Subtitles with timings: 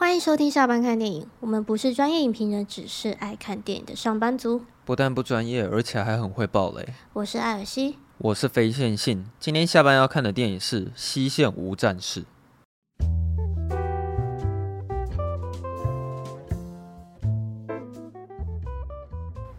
[0.00, 1.26] 欢迎收听下班看电影。
[1.40, 4.62] 我们不是专业影评人，只是爱看电影的上班族。
[4.84, 6.88] 不但不专业，而且还很会爆雷。
[7.14, 9.28] 我是艾尔西，我是非线性。
[9.40, 12.20] 今天下班要看的电影是《西线无战事》。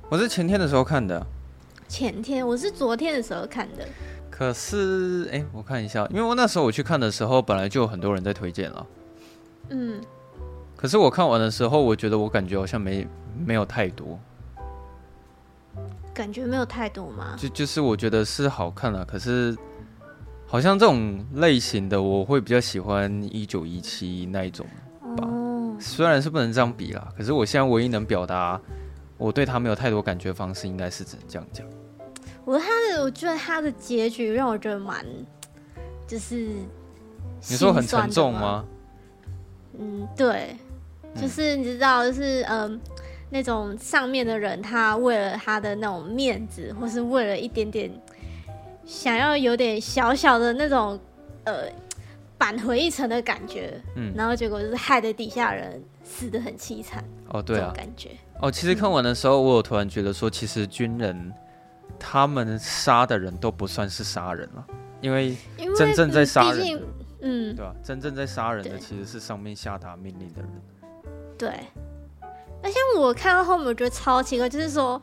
[0.10, 1.28] 我是前天的时候看的。
[1.90, 3.86] 前天，我是昨天的时候看的。
[4.32, 8.88] 可是，哎，我看一下，因为我那时候我去看的时候，本来就有很多人在推荐了。
[9.68, 10.02] 嗯。
[10.80, 13.06] 可是我看完的时候，我觉得我感觉好像没
[13.46, 14.18] 没有太多，
[16.14, 17.36] 感觉没有太多吗？
[17.38, 19.54] 就就是我觉得是好看了，可是
[20.48, 24.66] 好像这种类型的我会比较喜欢一九一七那一种
[25.18, 25.28] 吧。
[25.28, 25.76] 哦。
[25.82, 28.58] 虽然是不能这样比啦，可是我现在唯一能表达
[29.18, 31.68] 我对他没有太多感觉的方式，应该是只能这样讲。
[32.46, 35.06] 我他的，我觉得他的结局让我觉得蛮，
[36.08, 36.48] 就是
[37.50, 38.64] 你说很沉重吗？
[39.78, 40.56] 嗯，对。
[41.16, 42.80] 就是你知道，就是嗯、呃，
[43.30, 47.90] 那种上面的人，他为了他的那种面子，或是为了一点点
[48.86, 51.00] 想要有点小小的那种
[51.44, 51.64] 呃
[52.38, 57.04] 扳回一城的感觉，嗯，然后结果就是害得底下人死的很凄惨。
[57.30, 58.10] 哦，对啊，感觉
[58.42, 61.32] 哦，其实看完的时候，我有突然觉得说，其实军人
[62.00, 64.66] 他们杀的人都不算是杀人了，
[65.02, 65.36] 因为
[65.76, 66.82] 真正在杀人，
[67.22, 67.76] 嗯，对吧？
[67.84, 70.50] 真正在杀人的其实是上面下达命令的人。
[71.40, 71.50] 对，
[72.62, 75.02] 而且我看到后面，我觉得超奇怪，就是说，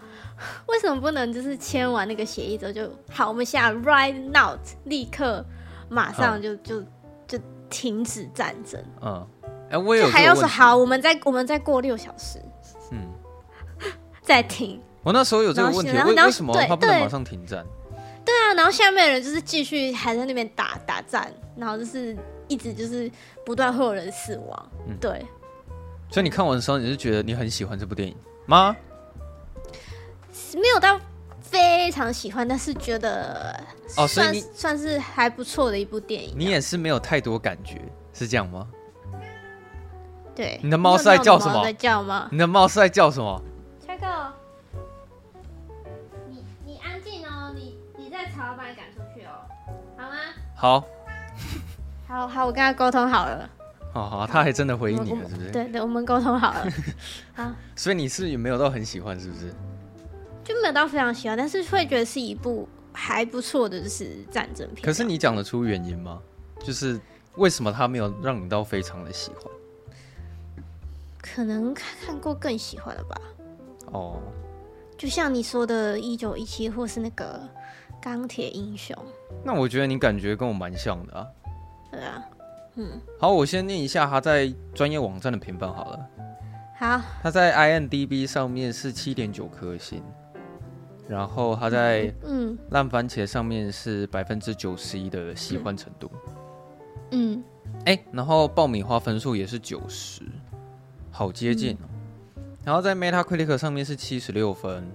[0.66, 3.26] 为什么不能就是签完那个协议之后就好？
[3.28, 5.42] 我们现在 right now 立刻
[5.88, 6.82] 马上就、嗯、就
[7.26, 8.78] 就停止战争。
[9.00, 12.38] 嗯，哎、欸，我有还要说好，我们再我们再过六小时，
[12.92, 12.98] 嗯，
[14.20, 14.78] 再停。
[15.02, 17.64] 我那时候有这个问题，为为什么他不能马上停战？
[18.24, 22.14] 对啊，然后下面的人就是继续还在那边打打战，然后就是
[22.48, 23.10] 一直就是
[23.44, 24.70] 不断会有人死亡。
[24.86, 25.24] 嗯，对。
[26.16, 28.74] 所以你看完的时候，你是觉得你很喜欢这部电影吗？
[30.54, 30.98] 没有到
[31.42, 33.62] 非常喜欢，但是觉得
[33.98, 36.34] 哦，所以你算是还不错的一部电影。
[36.34, 37.82] 你也是没有太多感觉，
[38.14, 38.66] 是这样吗？
[40.34, 40.58] 对。
[40.62, 41.62] 你的猫是在叫什么？
[41.62, 42.30] 在叫吗？
[42.32, 43.42] 你的猫是在叫什么？
[43.86, 44.06] 切克，
[46.30, 49.44] 你你安静哦，你你在吵，我把你赶出去哦，
[49.98, 50.16] 好吗？
[50.54, 50.82] 好。
[52.08, 53.50] 好好，我跟他沟通好了。
[53.96, 55.50] 哦，好，他还真的回应你了，是不是？
[55.50, 56.66] 对对，我们沟通好了。
[57.32, 59.54] 好，所以你是有没有到很喜欢，是不是？
[60.44, 64.84] 就没有到非常喜欢，但是会觉得是一部还不错的，就是战争片。
[64.84, 66.20] 可是你讲得出原因吗？
[66.60, 67.00] 就是
[67.36, 69.50] 为什么他没有让你到非常的喜欢？
[71.16, 73.20] 可能看过更喜欢了吧。
[73.92, 74.20] 哦，
[74.98, 77.40] 就像你说的《一九一七》或是那个
[78.02, 78.94] 《钢铁英雄》。
[79.42, 81.26] 那我觉得你感觉跟我蛮像的啊。
[81.90, 82.22] 对啊。
[82.76, 86.06] 嗯，好，我先念一下他在专业网站的评分好了。
[86.78, 90.02] 好，他在 IMDB 上面是七点九颗星，
[91.08, 96.10] 然后他在嗯烂番茄上面是百分之九十一的喜欢程度。
[97.12, 97.42] 嗯，
[97.86, 100.22] 哎、欸，然后爆米花分数也是九十，
[101.10, 101.88] 好接近哦。
[102.36, 104.86] 嗯、然后在 Metacritic 上面是七十六分，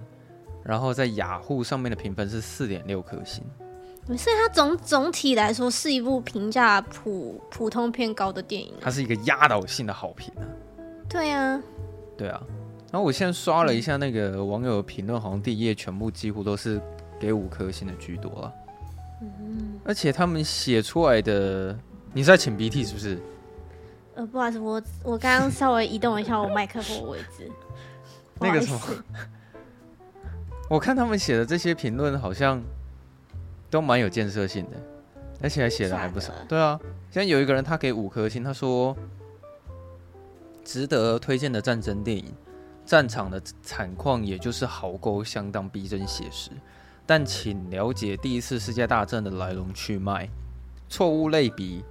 [0.62, 3.42] 然后在雅虎上面的评分是四点六颗星。
[4.06, 8.74] 所以它总总体来说是一部评价普普通偏高的电影。
[8.80, 10.42] 它是一个压倒性的好评啊。
[11.08, 11.62] 对啊，
[12.18, 12.42] 对啊。
[12.90, 16.82] 然后我现在刷了一下那个网友的评论，好像第一页全部几乎都是
[17.20, 18.52] 给五颗星的居多了。
[19.20, 19.80] 嗯。
[19.84, 21.78] 而且他们写出来的，
[22.12, 23.18] 你是在擤鼻涕是不是？
[24.16, 27.50] 呃，不好意思，我我刚刚稍微移动一下我麦克风的位置。
[28.40, 28.80] 那个什么？
[30.68, 32.60] 我看他们写的这些评论好像。
[33.72, 34.76] 都蛮有建设性的，
[35.40, 36.30] 而且还写的还不少。
[36.46, 36.78] 对啊，
[37.10, 38.94] 现在有一个人他给五颗星，他说
[40.62, 42.26] 值得推荐的战争电影，
[42.84, 46.50] 战场的惨况也就是壕沟相当逼真写实，
[47.06, 50.28] 但请了解第一次世界大战的来龙去脉，
[50.90, 51.82] 错误类比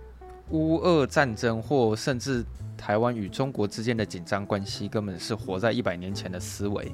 [0.52, 2.46] 乌俄战争或甚至
[2.78, 6.94] 台湾与中国之间的紧张关系，根本是活在一百年前的思维。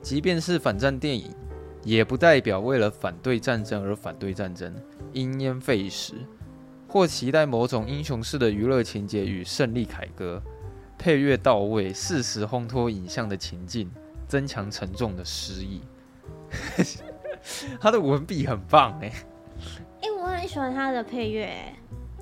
[0.00, 1.30] 即便是反战电影。
[1.84, 4.74] 也不代表为了反对战争而反对战争，
[5.12, 6.14] 因噎废食，
[6.88, 10.40] 或期待某种英雄式的娱乐情节与胜利凯歌，
[10.96, 13.90] 配乐到位，适时烘托影像的情境，
[14.28, 15.80] 增强沉重的诗意。
[17.80, 19.12] 他的文笔很棒哎，
[20.00, 21.50] 哎、欸，我很喜欢他的配乐。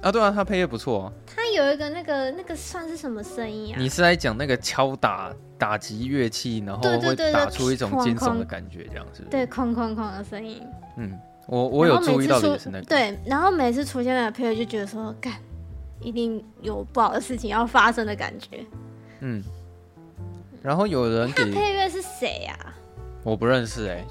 [0.03, 1.13] 啊，对啊，他配乐不错啊。
[1.27, 3.77] 他有一个那个那个算是什么声音啊？
[3.79, 9.31] 你是在讲那个敲打打击乐器，然后会打出一种惊悚的感觉，这样是不是？
[9.31, 10.63] 对，哐哐哐的声音。
[10.97, 12.85] 嗯，我我有注意到的也是那个。
[12.87, 15.35] 对，然后每次出现那个配乐，就觉得说，干，
[16.01, 18.65] 一定有不好的事情要发生的感觉。
[19.21, 19.43] 嗯，
[20.63, 22.57] 然后有人给配乐是谁呀？
[23.23, 24.03] 我不认识哎。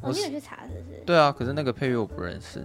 [0.00, 1.02] 我没有去查，是不是？
[1.04, 2.64] 对啊，可是那个配乐我不认识。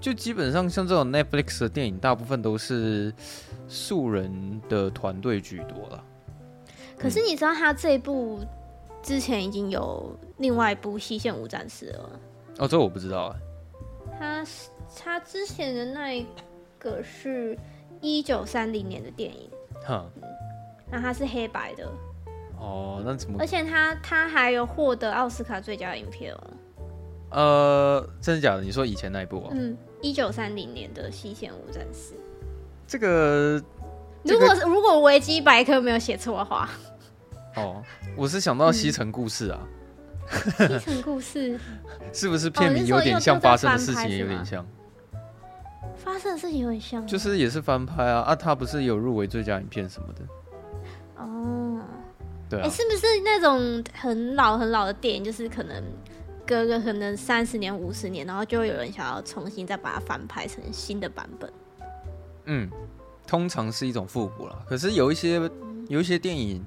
[0.00, 3.12] 就基本上像这种 Netflix 的电影，大部分都是
[3.68, 6.02] 素人的团队居多了。
[6.98, 8.40] 可是你知道他这一部
[9.02, 12.10] 之前已经有另外一部《西线无战事》了吗？
[12.58, 13.36] 哦，这我不知道啊。
[14.18, 14.44] 他
[14.96, 16.26] 他之前的那一
[16.78, 17.58] 个是
[18.00, 19.50] 一九三零年的电影，
[19.86, 20.22] 哈、嗯，
[20.90, 21.90] 那他是黑白的。
[22.58, 23.38] 哦，那怎么？
[23.40, 26.50] 而且他他还有获得奥斯卡最佳影片哦。
[27.30, 28.62] 呃，真的假的？
[28.62, 29.50] 你说以前那一部啊？
[29.52, 32.14] 嗯，一九三零年的《西线无战事》。
[32.86, 33.62] 这个，
[34.22, 36.68] 如果如果维基百科没有写错的话。
[37.56, 37.82] 哦，
[38.16, 39.60] 我是想到《西城故事》啊。
[40.78, 41.58] 西城故事
[42.12, 43.40] 是不是片名有点像？
[43.40, 44.64] 发生的事情也有点像。
[45.96, 48.34] 发生的事情有点像，就是也是翻拍啊啊！
[48.34, 50.22] 他不是有入围最佳影片什么的？
[51.16, 51.82] 哦，
[52.48, 55.22] 对是不是那种很老很老的电影？
[55.22, 55.82] 就是可能
[56.50, 61.52] 隔个可能三十年、五十年，然后就会有人想要重新再把它翻拍成新的版本。
[62.46, 62.68] 嗯，
[63.26, 64.64] 通常是一种复古了。
[64.68, 65.40] 可是有一些
[65.88, 66.62] 有一些电影。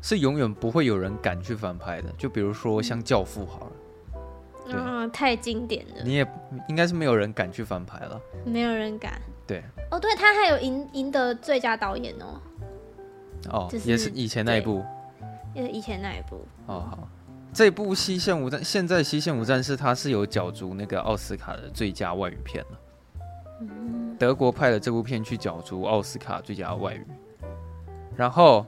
[0.00, 3.72] 是永远不会有人敢去翻拍的，就比如说像《教父》好了，
[4.68, 6.26] 嗯，太经典了，你也
[6.68, 12.40] 应该是没有人敢去翻拍了，没有人敢，对，哦，对，他还有赢赢得最佳导演哦，
[13.50, 14.84] 哦，就是、也是以前那一部，
[15.52, 17.08] 也是以前那一部，哦好，
[17.52, 22.78] 这部《西线无战》现在《西线无战事》它是有角逐那个奥斯卡的最佳外语片了，
[24.18, 27.06] 德国派了这部片去角逐奥斯卡最佳外语，
[28.16, 28.66] 然后。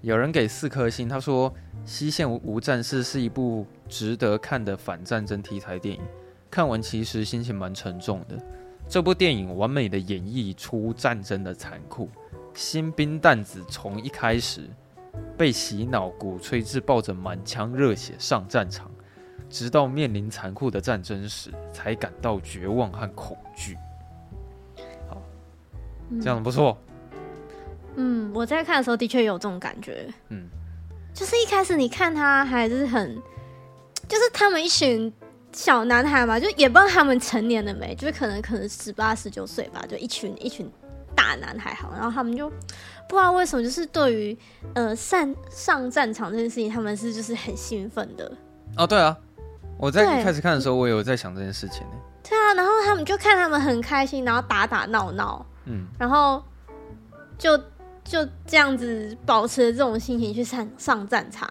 [0.00, 1.50] 有人给四颗星，他说
[1.84, 6.00] 《西线无战事》是一部值得看的反战争题材电影。
[6.48, 8.38] 看完其实心情蛮沉重的。
[8.88, 12.08] 这部电影完美的演绎出战争的残酷。
[12.54, 14.70] 新兵蛋子从一开始
[15.36, 18.90] 被洗脑鼓吹至抱着满腔热血上战场，
[19.48, 23.76] 直到面临残酷的战争时，才感到绝望和恐惧。
[25.08, 25.22] 好，
[26.20, 26.76] 这样不错。
[27.96, 30.06] 嗯，我在看的时候的确有这种感觉。
[30.28, 30.48] 嗯，
[31.12, 33.16] 就是一开始你看他还是很，
[34.06, 35.12] 就是他们一群
[35.52, 40.70] 小男孩嘛，就也不知道他们成年了没，就是可能可能十八十九岁吧，就一群一群
[41.28, 42.48] 大男孩好，然后他们就
[43.08, 44.38] 不知道为什么，就是对于
[44.74, 48.32] 呃上上战场这件事情，他们是就是很兴奋的。
[48.76, 49.16] 哦，对啊，
[49.76, 51.92] 我在一开始看的时候，我也有在想这件事情呢。
[52.22, 56.42] 对啊，然后他们就看他们很开心，然后打打闹闹，嗯，然后
[57.36, 57.60] 就。
[58.04, 61.46] 就这样子保持这种心情去上上战场，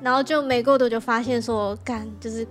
[0.00, 2.44] 然后就没过多久发现说，干就是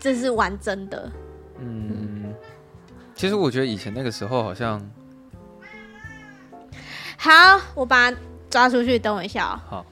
[0.00, 1.12] 这是玩真的。
[1.58, 2.34] 嗯，嗯，
[3.14, 4.80] 其实我觉得以前那个时候好像，
[7.16, 8.16] 好，我把他
[8.50, 9.60] 抓出去，等我一下哦。
[9.68, 9.86] 好，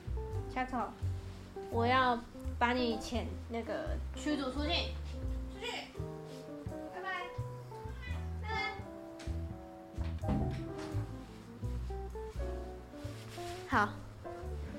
[0.54, 0.78] 下口，
[1.70, 2.18] 我要
[2.58, 4.72] 把你遣那个驱逐出境，
[5.52, 5.66] 出去。
[13.68, 13.88] 好，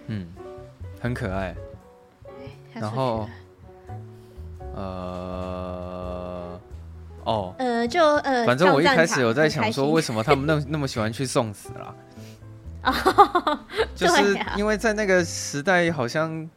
[0.06, 0.28] 嗯，
[1.02, 1.56] 很可爱。
[2.76, 3.28] 然后，
[4.76, 6.60] 呃，
[7.24, 11.96] 哦，呃，就呃，反正我一开始有在想说，为什么他们那那么喜欢去送死啦？
[13.96, 16.50] 就是因为在那个时代，好像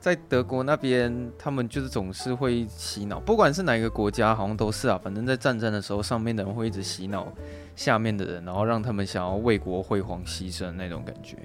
[0.00, 4.98] 在德国那边，他们就是总是会洗脑，不管是哪一个国家，好像都是啊。
[5.02, 7.26] 反正在战争的时候，上面的人会一直洗脑
[7.76, 11.36] 下面的人，然后让他们想要为国辉煌牺牲那种感觉。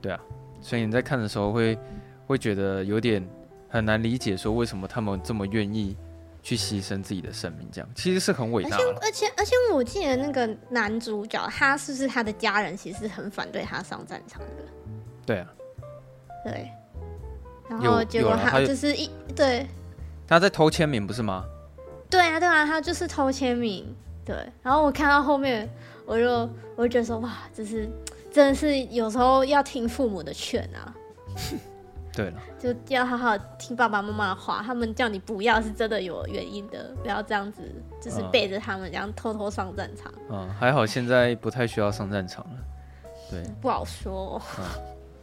[0.00, 0.20] 对啊，
[0.60, 1.78] 所以你在看的时候会
[2.26, 3.26] 会觉得有点
[3.68, 5.96] 很难理解，说为什么他们这么愿意
[6.46, 8.84] 去牺牲自己的生命，这样其实是很伟大的。
[8.84, 14.62] 而且而且而且，我记得那个男主角，他是不是他的家人其实很反对他上战场的？
[15.26, 15.48] 对啊，
[16.44, 16.70] 对。
[17.68, 19.66] 然后结果他就是一对，
[20.24, 21.44] 他在偷签名不是吗？
[22.08, 23.92] 对啊对啊，他就是偷签名。
[24.24, 25.68] 对，然后我看到后面，
[26.06, 27.90] 我就我就觉得说哇，这是。
[28.30, 30.94] 真的是有时候要听父母的劝啊，
[32.16, 34.62] 对了，就要好好听爸爸妈妈的话。
[34.62, 37.62] 他们叫你不要，是真的有原因的，不要这样子，
[38.00, 40.10] 就是背着他们这样偷偷上战场。
[40.30, 42.58] 嗯，还好现在不太需要上战场了。
[43.30, 44.40] 对，不好说。
[44.58, 44.64] 嗯，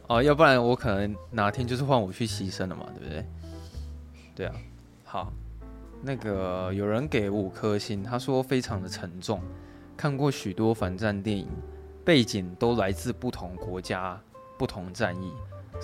[0.06, 3.26] 哦，要不然我可能哪天就是换我去牺牲了嘛，对不对？
[4.36, 4.54] 对啊。
[5.04, 5.32] 好，
[6.00, 9.40] 那个有人给五颗星，他说非常的沉重，
[9.96, 11.48] 看过许多反战电影。
[12.04, 14.20] 背景都来自不同国家、
[14.58, 15.32] 不同战役，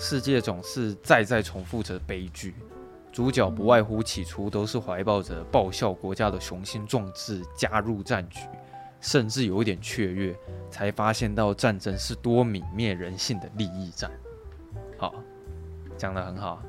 [0.01, 2.55] 世界总是再再重复着悲剧。
[3.11, 8.39] 主角不外乎起初都是怀抱着报效国家的雄心壮志加入战局，
[8.99, 10.35] 甚至有一点雀跃，
[10.71, 14.09] 才发现到战争是多泯灭人性的利益战。
[14.97, 15.13] 好，
[15.95, 16.63] 讲得很好。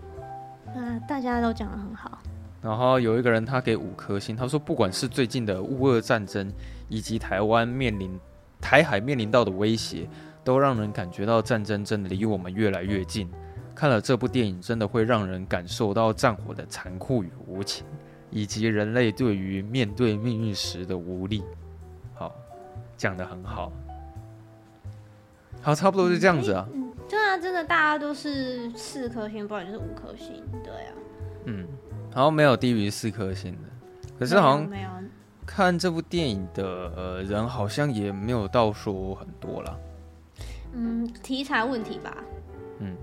[0.74, 2.18] 嗯、呃，大家都讲得很好。
[2.60, 6.52] 然后有一个人他给五颗星，他说不管是最近的乌俄战争，
[6.86, 8.20] 以及台湾面临
[8.60, 10.06] 台海面临到的威胁，
[10.44, 13.30] 都让人感觉到战争真的离我们越来越近。
[13.75, 17.87] 看了这部电影，真的会让人感受到战火的残酷与无情，
[18.30, 21.42] 以及人类对于面对命运时的无力。
[22.14, 22.34] 好，
[22.96, 23.72] 讲得很好。
[25.61, 26.68] 好，差不多就这样子啊。
[26.72, 30.42] 嗯，对啊，真的大家都是四颗星，不然就是五颗星。
[30.62, 30.92] 对啊。
[31.46, 31.66] 嗯。
[32.14, 33.68] 好像没有低于四颗星的，
[34.18, 34.70] 可是好像
[35.46, 39.75] 看这部电影的呃人好像也没有到说很多啦。
[40.72, 42.16] 嗯，题材问题吧。
[42.80, 42.96] 嗯，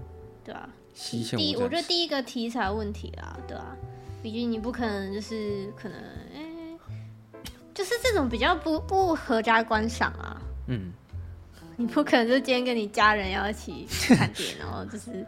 [0.43, 0.69] 对啊。
[1.37, 3.75] 第，我觉得第一个题材问题啦，对啊。
[4.21, 5.97] 毕竟你不可能就是可能，
[6.35, 6.77] 哎、欸，
[7.73, 10.41] 就是这种比较不不合家观赏啊。
[10.67, 10.91] 嗯。
[11.77, 15.25] 你不可能就今天跟你家人要一起看电影，然后就是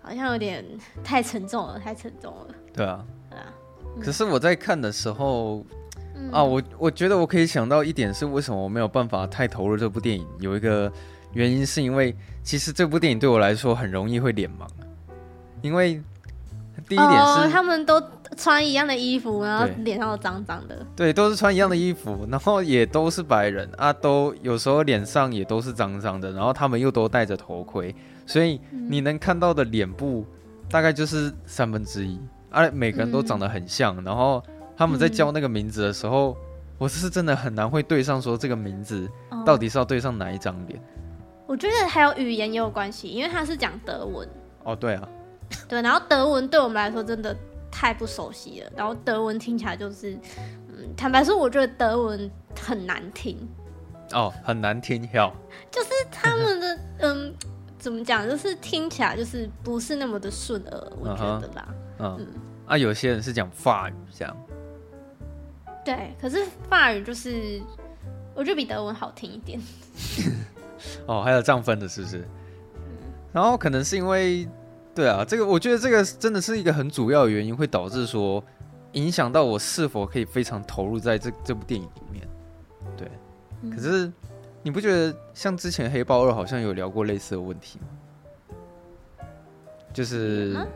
[0.00, 0.64] 好像有点
[1.04, 2.46] 太沉重了，太沉重了。
[2.72, 3.04] 对啊。
[4.00, 5.62] 可是我在看的时候，
[6.14, 10.90] 嗯、啊，我我觉得我可以想到一点是为什么我没有办法太投入这部电影，有一个
[11.32, 14.66] 原因是因为其实这部电影对我来说很容易会脸盲，
[15.62, 16.02] 因为
[16.88, 18.02] 第一点是、哦、他们都
[18.36, 27.94] 穿一样的衣服，然后脸上都脏脏的对，都是穿一样的衣服，然后也都是白人啊，都有时候脸上也都是脏脏的，然后他们又都戴着头盔，
[28.26, 30.24] 所以你能看到的脸部
[30.70, 32.18] 大概就是三分之一。
[32.50, 34.42] 啊，每个人都长得很像，嗯、然后
[34.76, 36.36] 他们在叫那个名字的时候，嗯、
[36.78, 39.08] 我是真的很难会对上说这个名字
[39.46, 40.80] 到底是要对上哪一张脸。
[41.50, 44.28] 我觉得还有语言也有关系，因为他是讲德文。
[44.62, 45.08] 哦，对啊，
[45.68, 47.36] 对，然后德文对我们来说真的
[47.72, 50.16] 太不熟悉了，然后德文听起来就是，
[50.68, 53.36] 嗯，坦白说，我觉得德文很难听。
[54.12, 55.32] 哦，很难听，哟。
[55.72, 57.34] 就是他们的，嗯，
[57.80, 61.68] 怎么讲，就是听起来就是不是那么的顺耳，我觉得啦。
[61.98, 62.28] Uh 嗯
[62.66, 64.36] 啊，有些人是讲法语这样，
[65.84, 67.60] 对，可是法语就是
[68.36, 69.58] 我觉得比德文好听一点。
[71.06, 72.18] 哦，还有这样分的，是不是？
[72.74, 72.80] 嗯，
[73.32, 74.48] 然后可能是因为，
[74.94, 78.42] 对啊，这个我觉得这个真的是一个很主要的原因，会导致说
[78.92, 82.28] 影响到我是否可以非常投入在这这部电影里面。
[82.96, 83.08] 对，
[83.62, 84.12] 嗯，可是
[84.62, 89.26] 你不觉得像之前黑豹二好像有聊过类似的问题吗？
[89.92, 90.54] 就是。
[90.56, 90.66] 嗯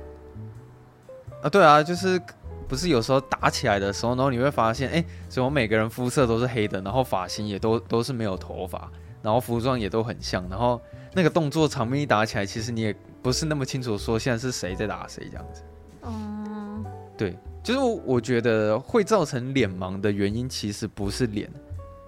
[1.43, 2.19] 啊，对啊，就是
[2.67, 8.91] 不是有时候打起来的时候，然后你会发现，哎，怎么每个人肤色都是黑的，然后发型也都都是没有头发，
[9.25, 10.81] 然后服装也都很像，然后
[11.15, 15.63] 那个动作场面一打起来，其实你也不是那么清楚说现在是谁在打谁这样子。
[16.03, 16.85] 嗯，
[17.17, 21.51] 对，就是我我觉得会造成脸盲的原因其实不是脸，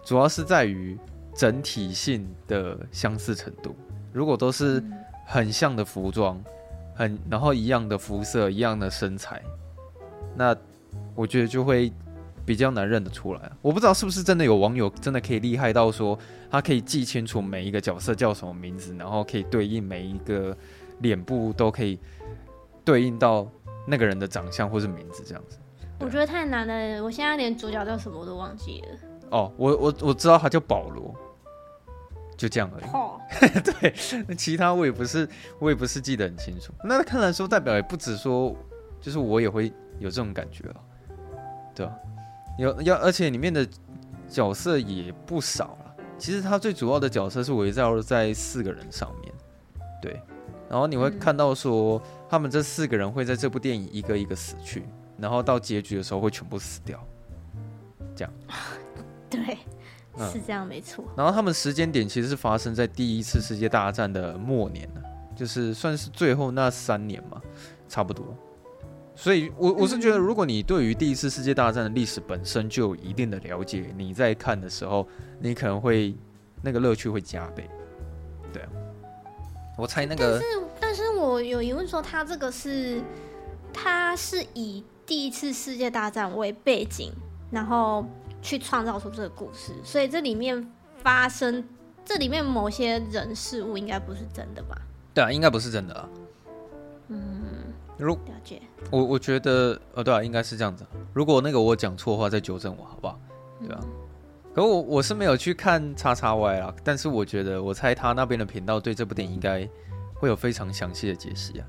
[0.04, 0.96] 主要是在于
[1.35, 3.75] 整体性的相似程度。
[4.12, 4.85] 如果都是
[5.25, 6.40] 很像的服装。
[6.99, 9.42] 很，然后一样的肤色，一样的身材，
[10.35, 10.56] 那
[11.14, 11.92] 我觉得就会
[12.47, 13.53] 比较难认得出来。
[13.61, 16.19] 我不知道是不是真的有网友真的可以厉害到说，
[16.50, 20.57] 他可以记清楚每一个角色叫什么名字，然后可以对应每一个
[21.00, 21.99] 脸部都可以
[22.85, 23.47] 对应到
[23.87, 25.59] 那个人的长相或是名字这样子。
[25.99, 28.88] 我觉得太难了，我现在连主角叫什么我都忘记了。
[29.31, 31.15] 哦，我我我知道他叫保罗。
[32.37, 32.91] 就这样而已。
[32.93, 33.19] Oh.
[33.81, 33.95] 对，
[34.29, 35.26] 那其他我也不是，
[35.59, 36.71] 我也不是记得很清楚。
[36.85, 38.55] 那看来说，代表也不止说，
[39.00, 40.75] 就是我也会有这种感觉了，
[41.75, 41.97] 对吧？
[42.58, 43.66] 有要，而且里面的
[44.28, 45.94] 角色也不少了。
[46.18, 49.32] 其实他最主要的角色是围绕在四个人上面，
[50.00, 50.20] 对。
[50.68, 54.84] 然后你会看到说，他们这四个人会在这部电影一个一个死去，
[55.18, 56.98] 然后到结局的时候会全部死掉，
[58.14, 58.32] 这样。
[59.30, 59.58] 对。
[60.32, 61.04] 是这样，没错。
[61.14, 64.88] 然后他们时间点其实是发生在第一次世界大战的末年，
[65.36, 67.38] 就是算是最后那三年嘛，
[67.86, 68.34] 差不多。
[69.16, 75.08] 所以我，我我是觉得，如果你对于第一次世界大战的历史本身就有一定的了解，你在看的时候，
[75.40, 76.14] 你可能会
[76.62, 77.68] 那个乐趣会加倍。
[78.52, 78.68] 对啊，
[79.76, 80.38] 我猜那个。
[80.38, 80.46] 但是，
[80.80, 83.02] 但是我有疑问说，他这个是，
[83.73, 87.11] 他是以第一次世界大战为背景，
[87.50, 88.06] 然后。
[88.42, 90.70] 去创造出这个故事，所以这里面
[91.02, 91.64] 发生，
[92.04, 94.76] 这里面某些人事物应该不是真的吧？
[95.12, 96.08] 对啊，应该不是真的啊。
[97.99, 98.62] 嗯，如了解。
[98.91, 100.85] 我我觉得，呃，对啊，应该是这样子。
[101.12, 103.19] 如果那个我讲错的话，再纠正我，好不好？
[103.61, 103.81] 对啊。
[103.83, 103.88] 嗯、
[104.55, 109.69] 可我我是没有去看叉叉 Y 啦，但是我觉得，我猜他那边的频道对这部电影应该
[110.15, 111.67] 会有非常详细的解析啊。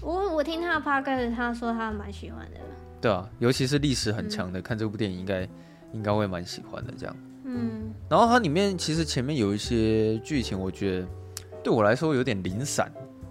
[0.00, 2.60] 我我听他的 podcast，他说他蛮喜欢的。
[3.00, 5.48] 对啊，尤其是历史很强的，嗯、看这部电影应该。
[5.92, 7.16] 应该会蛮喜欢的，这样。
[7.42, 11.06] 嗯，然后它里面其实前面有一些剧情，我觉得
[11.64, 12.88] 对我来说有点零散，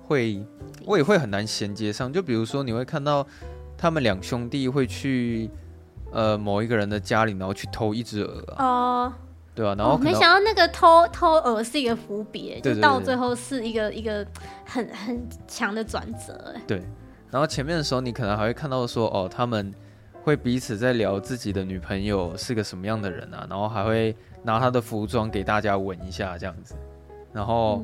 [0.09, 0.43] 会
[0.85, 2.11] 我也会很难衔接上。
[2.11, 3.25] 就比如说，你会看到
[3.77, 5.49] 他们两兄弟会去
[6.11, 8.65] 呃某一个人的家里，然后去偷一只鹅啊。
[8.65, 9.13] 哦。
[9.55, 14.25] 对啊，然后、哦、没想到那个偷偷鹅是一个伏笔，对对对，就到最后是一个一个
[14.65, 16.55] 很很强的转折。
[16.65, 16.81] 对，
[17.29, 19.73] 然后前面的时候你可能还会看到说，哦，他们
[20.23, 26.73] 会彼此在聊自己的女朋友是个什么样的人啊，然后还会拿他的服装给大家闻一下这样子，
[27.33, 27.83] 然后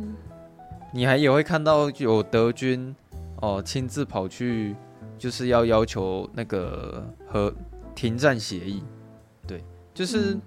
[0.96, 2.96] 你还也会看到有德军
[3.42, 4.74] 哦亲自跑去
[5.18, 7.54] 就是要要求那个和
[7.94, 8.82] 停战协议，
[9.46, 9.62] 对，
[9.94, 10.36] 就是。
[10.36, 10.42] 嗯。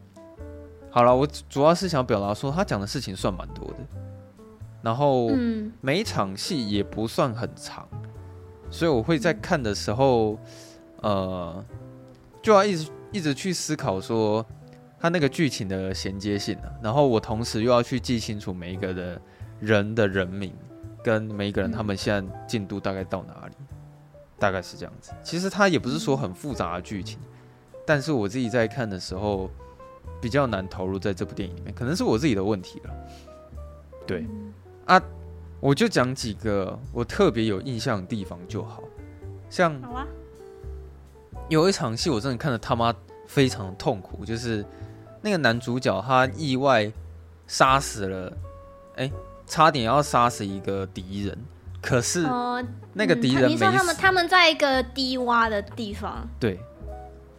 [0.90, 3.76] 好了，我主要是想表达说，他讲的事情算蛮多的，
[4.80, 5.28] 然后
[5.82, 7.86] 每一场戏也不算很长，
[8.70, 10.38] 所以我会在看的时候，
[11.02, 11.62] 呃，
[12.42, 14.44] 就要一直一直去思考说
[14.98, 19.20] 他那个剧情的衔接性啊，然后我同时又要去记清楚每一个的
[19.60, 20.52] 人的人名
[21.02, 23.54] 跟每一个人他们现在进度大概到哪里，
[24.38, 25.12] 大概是这样子。
[25.22, 27.18] 其实他也不是说很复杂的剧情，
[27.86, 29.50] 但是我自己在看的时候。
[30.20, 32.90] 比较难投入在这部电影里面，可能是我自己的问题了。
[34.04, 34.26] 对，
[34.84, 35.00] 啊，
[35.60, 38.82] 我就讲几个我特别有印象的地方就好，
[39.48, 39.80] 像
[41.48, 42.92] 有一场戏我真的看的他妈
[43.28, 44.66] 非常痛苦，就是
[45.22, 46.90] 那个男主角他意外
[47.46, 48.36] 杀死了，
[48.96, 49.12] 哎，
[49.48, 51.38] 差点要杀死一个敌人，
[51.80, 52.22] 可是
[52.92, 53.64] 那个敌人没死。
[53.64, 56.60] 你说他们他们在一个低洼的地方，对，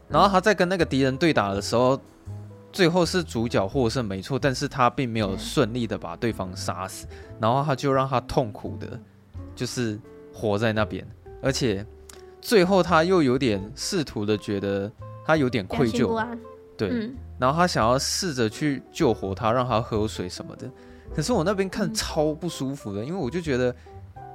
[0.08, 2.00] 然后他在跟那个敌人对打的时候。
[2.72, 7.08] 最后是主角获胜没错，但是他并没有顺利的把对方杀死，
[7.42, 8.88] 然后他就让他痛苦的，
[9.56, 10.00] 就是
[10.32, 11.04] 活在那边，
[11.42, 11.84] 而且
[12.40, 14.90] 最后他又有点试图的觉得
[15.26, 16.24] 他有点愧疚，
[16.78, 20.70] 对，嗯、然后他想要试着去救活他，让他喝水什么的，
[21.16, 23.76] 可是我那边看超不舒服的，因为我就觉得，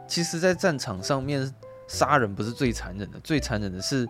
[0.06, 1.52] 其实，在战场上面
[1.86, 4.08] 杀人不是最残忍的，最残忍的是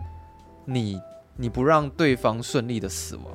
[0.65, 1.01] 你
[1.35, 3.25] 你不让对方顺利的死亡。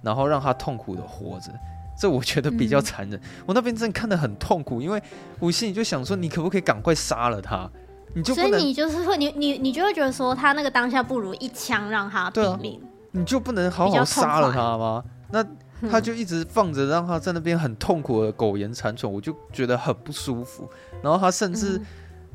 [0.00, 1.52] 然后让他痛苦的活着，
[2.00, 3.18] 这我觉得比较残忍。
[3.18, 5.02] 嗯、我那边真的看得很痛苦，因为
[5.40, 7.68] 我心里就想说，你可不可以赶快杀了他？
[8.14, 12.86] 你就所以你就是会，你你你就会觉得说，他那个当下不如一枪让他毙命，啊。
[13.10, 15.02] 你就不能好好杀了他吗？
[15.32, 15.44] 那
[15.90, 20.68] 他就一直放着，让他在那边很痛苦的苟延残喘，我就觉得很不舒服。
[21.02, 21.86] 然后他甚至、嗯、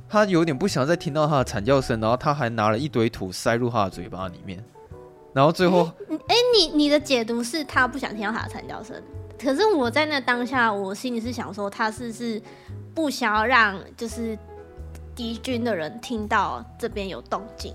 [0.07, 4.63] 他有点不想再听到他的惨叫声，然后他还拿了一堆土塞入他的嘴巴里面。
[5.33, 8.95] 然后最后，哎、欸，你你的解读是他不想听到他的惨叫声，
[9.41, 12.39] 可是我在那当下，我心里是想说，他是是
[12.93, 14.37] 不想要让就是
[15.15, 17.73] 敌军的人听到这边有动静。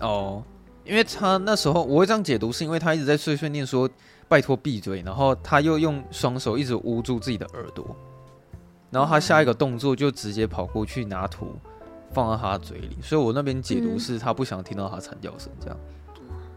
[0.00, 0.42] 哦，
[0.84, 3.88] 因为他那时候我会这样解读，是因为他一直在碎碎念说
[4.34, 7.86] 拜托闭嘴，然后他又用双手一直捂住自己的耳朵，
[8.90, 11.56] 然后他下一个动作就直接跑过去拿土
[12.12, 15.76] 放到他的嘴里，所以我那边解读是他不想听到他惨叫声这样。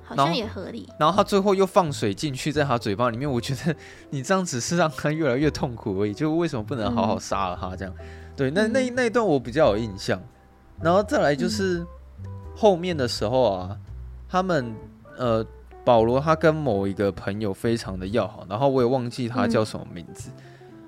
[0.03, 0.89] 好像也合理。
[0.99, 3.31] 然后他最后又放水进去，在他嘴巴里面。
[3.31, 3.75] 我觉得
[4.09, 6.15] 你这样只是让他越来越痛苦而已。
[6.15, 7.75] 就为什么不能好好杀了他？
[7.75, 7.93] 这样，
[8.35, 10.19] 对，那那那一段我比较有印象。
[10.81, 11.85] 然后再来就是
[12.55, 13.77] 后面的时候啊，
[14.27, 14.73] 他们
[15.15, 15.45] 呃，
[15.87, 20.29] 保罗他跟某一个朋友非常的要好，然后我也忘记他叫什么名字。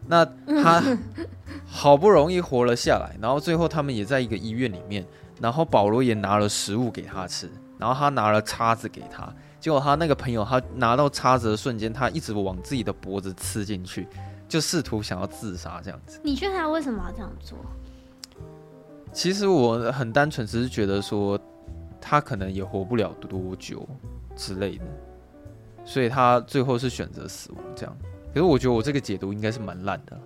[0.05, 0.25] 那
[0.61, 0.83] 他
[1.65, 5.05] 好不容易活了下来，然后最后他们也在一个医院里面，
[5.39, 7.49] 然后保罗也拿了食物给他吃。
[7.77, 14.05] 然后他拿了叉子给他，结果他那个朋友，他拿到叉子的瞬间，他一直往自己的脖子刺进去，
[14.49, 16.19] 就试图想要自杀这样子。
[16.21, 17.57] 你觉得他为什么要这样做？
[19.13, 21.39] 其实我很单纯，只是觉得说
[22.01, 23.87] 他可能也活不了多久
[24.39, 24.85] 之类的，
[25.83, 27.93] 所以他最后是选择死亡这样。
[28.33, 30.19] 可是我觉得我这个解读应该是蛮烂的，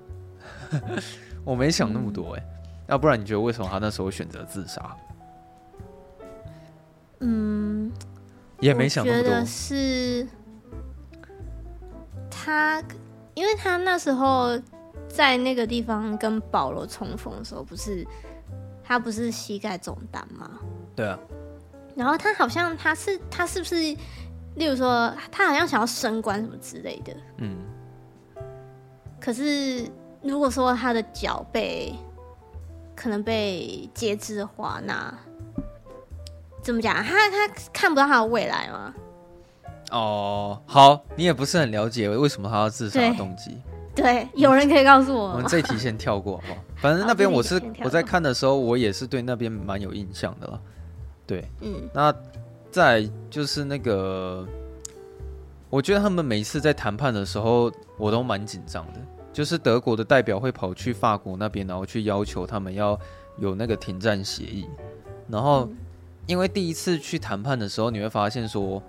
[1.44, 2.48] 我没想那么多哎、欸。
[2.88, 4.96] 要不然你觉得为什么他那时候选择自杀？
[7.22, 7.92] 嗯，
[8.60, 9.30] 也没想那么多。
[9.32, 10.28] 觉得是
[12.30, 12.84] 他，
[13.34, 14.60] 因为他那时候
[15.08, 18.06] 在那个地方跟保罗重逢的时候，不是
[18.84, 20.60] 他不是膝盖中弹吗？
[20.96, 21.18] 对啊。
[21.96, 23.76] 然后他好像他是他是不是，
[24.56, 27.14] 例如说他好像想要升官什么之类的。
[27.38, 27.58] 嗯。
[29.20, 29.88] 可是
[30.22, 31.94] 如果说他的脚被
[32.96, 35.14] 可能被截肢的话，那。
[36.62, 37.04] 怎么讲？
[37.04, 38.94] 他他看不到他的未来吗？
[39.92, 43.62] 哦，好，你也不是很了解为什么他要自杀的动机。
[43.94, 45.32] 对，有人可以告诉我。
[45.32, 46.60] 我们这一题先跳过好不好？
[46.78, 50.62] 反正那边我是我在看的时候，我也是对那边蛮有印象的了。
[51.26, 52.14] 对，嗯，那
[52.72, 54.46] 再就是那个
[55.70, 59.00] 我觉得他们每一次在谈判的时候，我都蛮紧张的。
[59.32, 63.00] 就是德国的代表会跑去法国那边，然后去要求他们要
[63.40, 64.68] 有那个停战协议。
[65.28, 65.68] 然后，
[66.28, 68.80] 因为第一次去谈判的时候，你会发现说，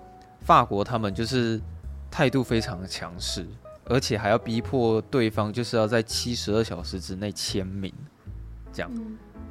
[0.41, 1.59] 法国他们就是
[2.11, 3.43] 态度非常的强势，
[3.85, 7.91] 而且还要逼迫对方就是要在七十二小时之内签名，
[8.71, 8.91] 这样。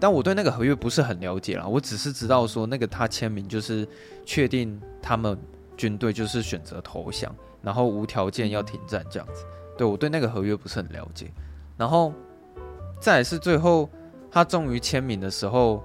[0.01, 3.87] 但我对那个合约不是很了解啦，我只是知道说那个他签名就是
[4.25, 5.39] 确定他们
[5.77, 9.45] 军队就是选择投降，然后无条件要停战这样子。
[9.77, 11.31] 对，我对那个合约不是很了解，
[11.77, 12.13] 然后
[13.01, 13.89] 再来是最后
[14.31, 15.83] 他终于签名的时候，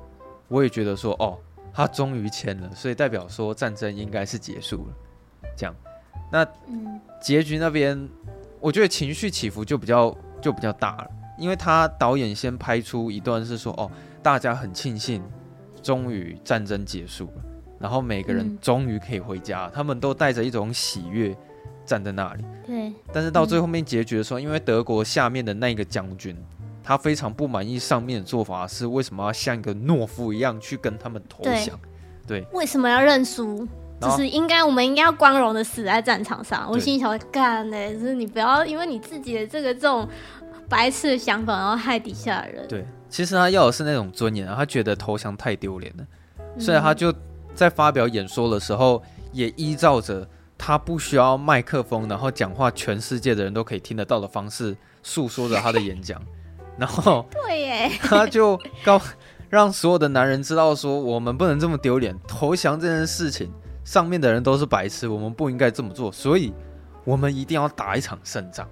[0.47, 1.37] 我也觉得说哦，
[1.73, 4.93] 他终于签了，所以代表说战争应该是结束了。
[5.57, 5.75] 这样，
[6.31, 6.45] 那
[7.19, 8.07] 结局那边，
[8.59, 13.89] 我觉得情绪起伏就比较就比较大了，因为他导演先拍出一段是说哦，
[14.21, 15.23] 大家很庆幸
[15.81, 17.43] 终于战争结束了，
[17.79, 21.35] 然后每个人终于可以回家，他们都带着一种喜悦。
[21.85, 22.93] 站在那里，对。
[23.11, 26.37] 但是到最后面结局的时候，嗯、因为德国下面的那个将军，
[26.83, 31.79] 他非常不满意上面的做法，是为什么要像一个懦夫一样去跟他们投降？
[32.27, 32.41] 对。
[32.41, 33.67] 对为什么要认输？
[33.99, 36.69] 就是应该我们应该要光荣的死在战场上。
[36.69, 40.07] 我心里想干呢，就是你不要因为你自己的这个这种
[40.69, 42.67] 白痴的想法，然后害底下的人。
[42.67, 46.05] 对，其实他要的是那种尊严，他觉得投降太丢脸了，
[46.59, 47.13] 所以他就
[47.53, 49.01] 在发表演说的时候，
[49.31, 50.27] 也依照着。
[50.61, 56.21] 他不需要麦克风，然后讲话，全世界的人都可以听得到的方式诉说着他的演讲，
[56.77, 58.99] 然后对耶，他就告
[59.49, 63.49] 让所有的男人知道说，我们不能这么丢脸，投降这件事情，
[63.85, 66.53] 上面的人都是白痴，我们不应该这么做，所以
[67.05, 68.67] 我们一定要打一场胜仗。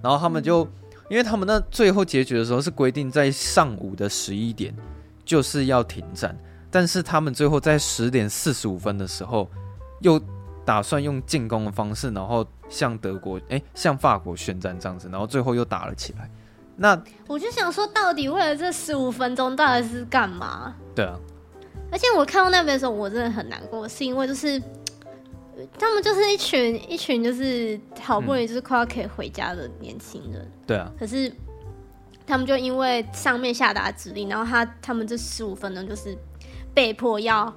[0.00, 0.68] 然后他们就，
[1.08, 4.74] 因为他们那最后结局的时候是规定在上午的十一点
[5.24, 6.36] 就是要停战，
[6.70, 9.48] 但是他们最后在十点四十五分的时候
[10.00, 10.20] 又。
[10.68, 16.30] 打算用进攻的方式，然后向德国，哎，向法国宣战这样子，然后最后又打了起来。
[16.76, 20.74] 那我就想说，到底为了这十五分钟，到底是干嘛？
[20.94, 21.18] 对啊。
[21.90, 24.62] 而且我看到那边的时候，我真的很难过，是因为就是
[25.78, 30.42] 他们就是一群一群就是好不容易就是快要可以回家的年轻人。
[30.42, 30.92] 嗯、对啊。
[30.98, 31.32] 可是
[32.26, 36.16] 他们就因为上面下达指令，然后他他们这十五分钟就是
[36.74, 37.52] 被迫要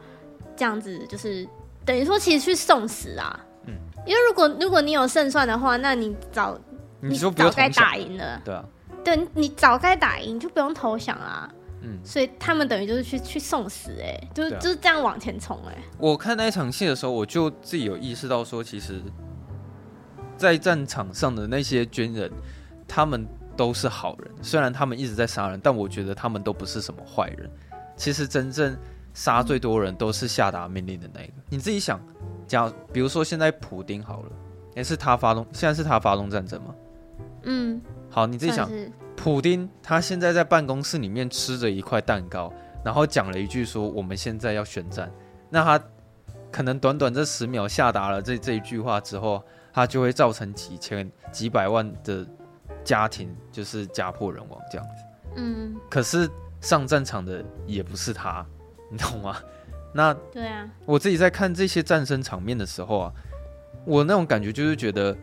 [0.56, 1.48] 这样子，就是。
[1.84, 3.40] 等于说，其实去送死啊！
[3.66, 3.74] 嗯，
[4.06, 6.56] 因为如果如果你有胜算的话，那你早
[7.00, 8.64] 你早该打赢了，对啊，
[9.04, 11.52] 对，你早该打赢，就不用投降啊。
[11.82, 15.78] 嗯，所以他们等于就是去去送死，哎，就是就是这样往前冲，哎。
[15.98, 19.02] 我看那一场戏的时候，我就自己有意识到说，其实，
[20.38, 22.32] 在战场上的那些军人，
[22.88, 23.26] 他们
[23.58, 27.50] 都是好人，虽然他们一直在杀人，但我觉得他们都不是什么坏人。
[27.96, 28.78] 其实真正。
[29.14, 31.34] 杀最多人都是下达命令的那个。
[31.50, 32.00] 你自己想，
[32.48, 34.32] 假比如说现在普丁好了，
[34.74, 36.74] 也是他发动，现在是他发动战争吗？
[37.44, 38.72] 嗯，好，你自己想，
[39.24, 42.52] 普丁他现在在办公室里面吃着一块蛋糕，
[42.84, 45.12] 然后讲了一句说我们现在要宣战，
[45.48, 45.86] 那他
[46.52, 52.26] 可能短短这十秒下达了这这一句话之后，他就会造成几千几百万的
[52.84, 55.04] 家庭就是家破人亡这样子。
[55.36, 56.28] 嗯，可是
[56.60, 58.44] 上战场的也不是他。
[58.90, 59.38] 你懂吗？
[59.94, 63.14] 那对啊，我自己在看这些战争场面的时候啊，
[63.86, 65.16] 我那种感觉就是觉得，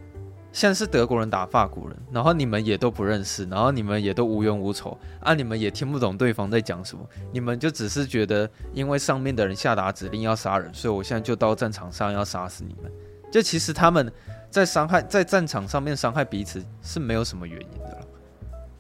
[0.52, 12.90] 现在是德国人打法国人，然后你们也都不认识，然后你们也都无冤无仇啊，你们也听不懂对方在讲什么，你们就只是觉得，因为上面的人下达指令要杀人，所以我现在就到战场上要杀死你们。
[13.30, 14.10] 就其实他们
[14.50, 18.00] 在伤害，在战场上面伤害彼此是没有什么原因的。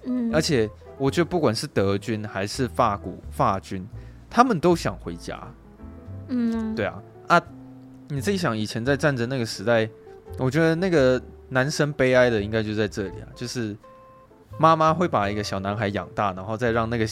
[0.06, 3.86] 嗯，而且我觉得不管是德军还是法国法军。
[4.30, 5.40] 他们都想回家，
[6.28, 7.42] 嗯，对啊，啊，
[8.08, 9.88] 你自己想，以前在战争那个时代，
[10.36, 13.76] 我觉得那个男生悲哀的应该就在这里啊，就是
[14.58, 17.08] 妈妈会把一个小男孩养大，然后再让那个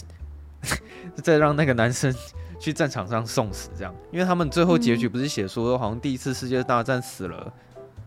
[1.22, 2.14] 再让那个男生
[2.58, 7.52] 去战场上送死，这样，因为他们最后结局不是写说，好像第一次世界大战死了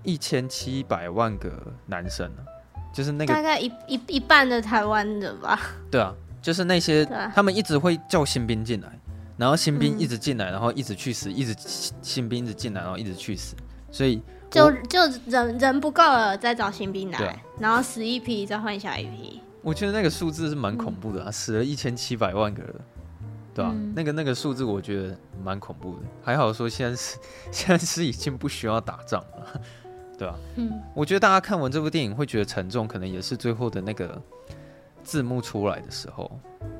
[0.04, 1.52] 一千七百万个
[1.86, 2.42] 男生啊，
[2.94, 5.60] 就是那个大概一一一半的台湾人吧，
[5.92, 6.14] 对啊。
[6.42, 8.88] 就是那些，他们一直会叫新兵进来，
[9.36, 11.54] 然后新兵一直进来，然后一直去死，一直
[12.02, 13.58] 新兵一直进来，然后一直去死，
[13.92, 19.42] 所以就就人人不够了，再找新兵来，然后死一批，再换下一批。
[19.62, 22.76] 我觉得那个数字是蛮恐怖的啊，死了一千七百万个人，
[23.54, 23.76] 对吧？
[23.96, 26.04] 那个那个数字我觉得蛮恐怖的。
[26.24, 27.18] 还好说现在是
[27.52, 29.62] 现在是已经不需要打仗了，
[30.18, 30.36] 对吧？
[30.56, 34.22] 嗯，我觉得大家看完这部电影会觉得沉重，可能也是最后的那个。
[35.02, 36.30] 字幕出来的时候，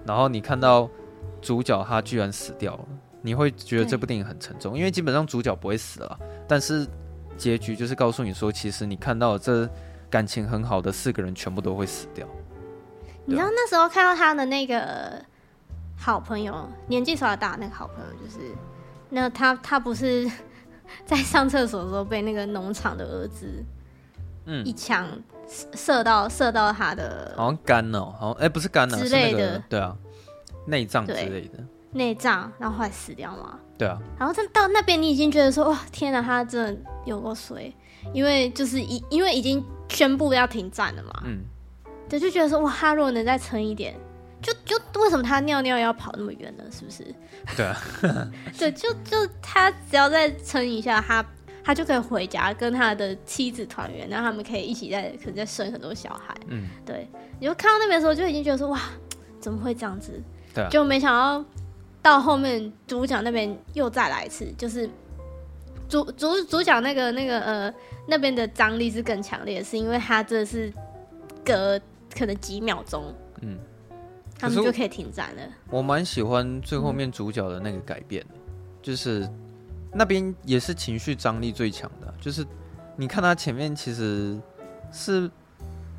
[0.06, 0.88] 然后你看到
[1.42, 2.86] 主角他居然死掉了，
[3.22, 6.88] 你会觉得这部电影很沉重，因为基本上主角不会死了，但是
[7.38, 9.70] 结局就是告诉你说，其实你看到这
[10.10, 12.28] 感情很好的四个人全部都会死掉。
[13.26, 15.24] 你知道那时候看到他的那个
[15.98, 18.56] 好朋友，年纪稍大那个好朋友，就是
[19.10, 20.30] 那他他不是
[21.06, 23.48] 在上厕所的时候被那个农场的儿子，
[24.46, 25.08] 嗯，一枪
[25.76, 29.96] 射到射到他的，好像肝哦，好像哎不是肝啊之类的，那个、对啊，
[30.66, 31.60] 内脏之类的。
[31.92, 33.60] 内脏，然后后来死掉嘛？
[33.78, 33.98] 对啊。
[34.18, 37.74] 然后他到那边，你已经觉得说，哇，天哪，他真的有过水，
[38.14, 41.24] 因为就是已因为已经宣布要停战了嘛。
[41.26, 41.42] 嗯。
[42.08, 43.96] 对，就觉得说，哇，他如果能再撑一点，
[44.42, 46.64] 就就为什么他尿尿要跑那么远呢？
[46.72, 47.06] 是不是？
[47.56, 47.78] 对啊。
[48.58, 51.26] 对，就就他只要再撑一下，他
[51.64, 56.36] 他就可以回家跟他的妻子团圆，然后他们可以一起再可能再生很多小孩。
[56.48, 56.68] 嗯。
[56.86, 57.08] 对，
[57.40, 58.80] 你就看到那边的时候，就已经觉得说，哇，
[59.40, 60.22] 怎么会这样子？
[60.54, 60.70] 对啊。
[60.70, 61.46] 就没想到。
[62.02, 64.90] 到后面主角那边又再来一次，就是
[65.88, 67.74] 主主主角那个那个呃
[68.08, 70.72] 那边的张力是更强烈的，是因为他这是
[71.44, 71.80] 隔
[72.16, 73.58] 可能几秒钟，嗯，
[74.38, 75.42] 他们就可以停战了。
[75.70, 78.40] 我蛮喜欢最后面主角的那个改变，嗯、
[78.82, 79.30] 就是
[79.94, 82.46] 那边也是情绪张力最强的，就是
[82.96, 84.40] 你看他前面其实
[84.92, 85.30] 是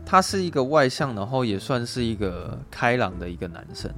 [0.07, 3.93] 他是一个外向，然后也算是一个开朗的一个男生。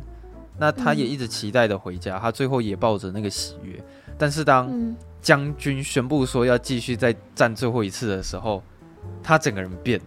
[0.59, 3.83] 那他也一直期待的回家，嗯、他最后也抱着那个喜悦。
[4.19, 8.63] 但是当将军宣布说要继续再战最后一次的时候，
[9.23, 10.07] 他整个人变了。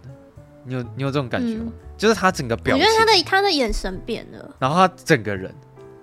[0.64, 1.64] 你有你有这种感觉吗？
[1.66, 5.54] 嗯、就是他整个表情，我觉得他的他的眼神变了，然后他整个人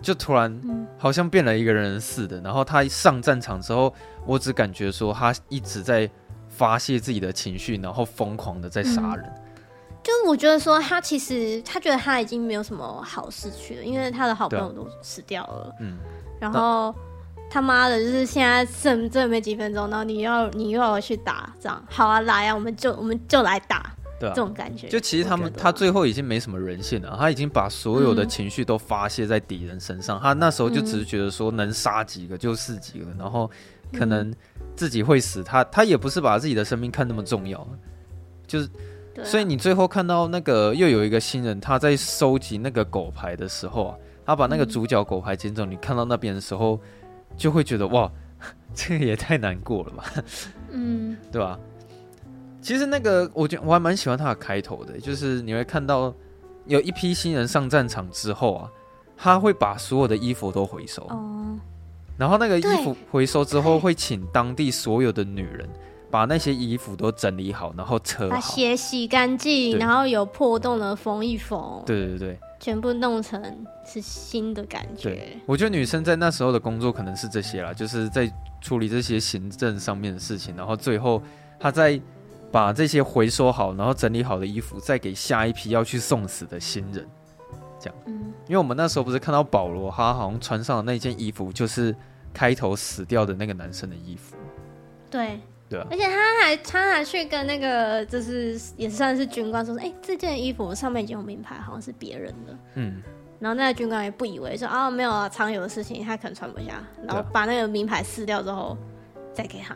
[0.01, 2.39] 就突然好像变了一个人似的。
[2.41, 3.93] 然后他一上战场之后，
[4.25, 6.09] 我只感觉说他一直在
[6.49, 9.25] 发泄自己的情绪，然后疯狂的在杀人。
[9.25, 9.42] 嗯
[10.03, 15.73] 就是我觉得说他其实他觉得他已经没有什么好失去了，因为他的好朋友都死掉了。
[15.79, 15.97] 嗯，
[16.41, 16.93] 然后
[17.49, 23.95] 他妈的，就是现在剩这没几分钟，然后你要你又要去打，仗好啊，来啊，我们就我们就来打。
[24.19, 24.89] 对啊，这种感觉。
[24.89, 30.19] 就其实他们他最后已经没什么人性了，他已经把所有的情绪都发泄在敌人身上。
[30.19, 33.49] 嗯、他那时候就只是觉得说能杀几个就是几个，然后
[33.97, 34.33] 可能
[34.75, 37.65] 自己会死，他他也不是把自己的生命看那么重要，
[38.45, 38.69] 就是。
[39.17, 46.79] 啊、所以你最后看到那个又有一个新人，他在收集那个狗牌的时候啊，他把那个主角狗牌捡走，嗯、你看到那边的时候，
[47.37, 48.11] 就会觉得哇，
[48.73, 50.03] 这个也太难过了吧，
[50.71, 51.59] 嗯，对吧？
[52.61, 56.13] 其实那个我觉得我还蛮喜欢他的开头的，就是你会看到
[56.65, 58.71] 有一批新人上战场之后啊，
[59.15, 61.59] 他会把所有的衣服都回收，哦、
[62.17, 65.69] 然后那个衣服回收之后会请当地所有的女人。
[66.13, 71.81] 把那些衣服都整理好，然后车好，把鞋洗干净，然后有破洞的缝一缝。
[71.87, 73.41] 对对对，全部弄成
[73.83, 75.09] 是新的感觉。
[75.09, 81.19] 对，我觉得女生在那时候的工作可能是这些啦，就是在处理这些行政上面的事情，然后最后
[81.59, 81.99] 她再
[82.51, 87.07] 把这些回收好，然后整理好的衣服再给下一批要去送死的新人，
[87.79, 87.95] 这样。
[88.05, 91.95] 嗯，因为我们那时候不是看到保罗，他好像穿上的那件衣服就是
[92.31, 94.35] 开头死掉的那个男生的衣服。
[95.09, 95.39] 对。
[95.89, 102.57] 而且他还他还去跟那个就是也算是军官说，哎、欸，这件衣服上面已经有名牌，好像是别人的。
[102.75, 103.01] 嗯，
[103.39, 108.77] 然后那个军官也不以为说啊，没有啊，常有的事情，他可能穿不下，然后把那个名牌撕掉之后
[109.33, 109.75] 再给他。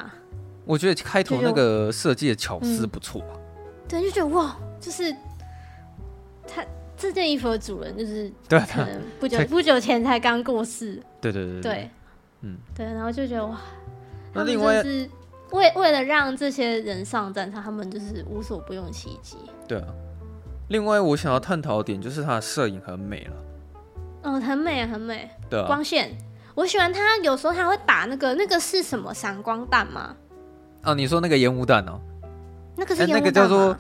[0.65, 3.33] 我觉得开头那个设计的巧思不错、啊。
[3.33, 3.39] 嗯，
[3.87, 5.15] 对，就觉得哇，就是
[6.47, 6.63] 他
[6.97, 11.01] 这件衣服的主人就是对，可能不久不久前才刚过世。
[11.21, 11.89] 对对对对，对，
[12.41, 13.59] 嗯，对，然后就觉得哇，
[14.33, 15.09] 那另外是。
[15.51, 19.37] 为为了让这些人上战场，他们就是无所不用其极。
[19.67, 19.87] 对啊，
[20.69, 23.33] 另外我想要探讨的点就是他的摄影很美了。
[24.23, 25.29] 嗯，很美很美。
[25.49, 26.11] 对啊，光线，
[26.53, 27.17] 我喜欢他。
[27.19, 30.15] 有时候他会打那个那个是什么闪光弹吗？
[30.83, 31.99] 哦，你说那个烟雾弹哦？
[32.75, 33.23] 那个是烟雾弹吗？
[33.23, 33.77] 那个叫做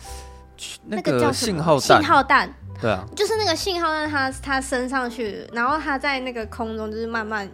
[0.85, 2.01] 那个叫信号弹。
[2.01, 2.53] 信号弹。
[2.79, 7.49] 对啊， 就是那个信号弹，它它升上去，然后它在那个空中就是慢慢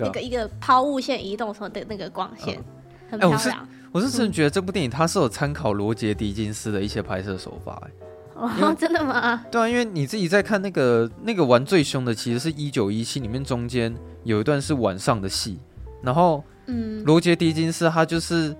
[0.00, 2.62] 一个一个抛物线移动时候的那个光线。
[3.10, 3.52] 哎、欸，我是
[3.92, 7.90] 我是真的觉得这部电影它是有参考罗杰·狄金斯的一些拍摄手法，哎，
[8.34, 9.44] 哦， 真的吗？
[9.50, 15.58] 对啊，因为你自己在看那个那个玩最凶的，其实是一九一七里面中间有一段是晚上的戏，
[16.02, 18.56] 然后嗯，罗杰·狄金斯他就是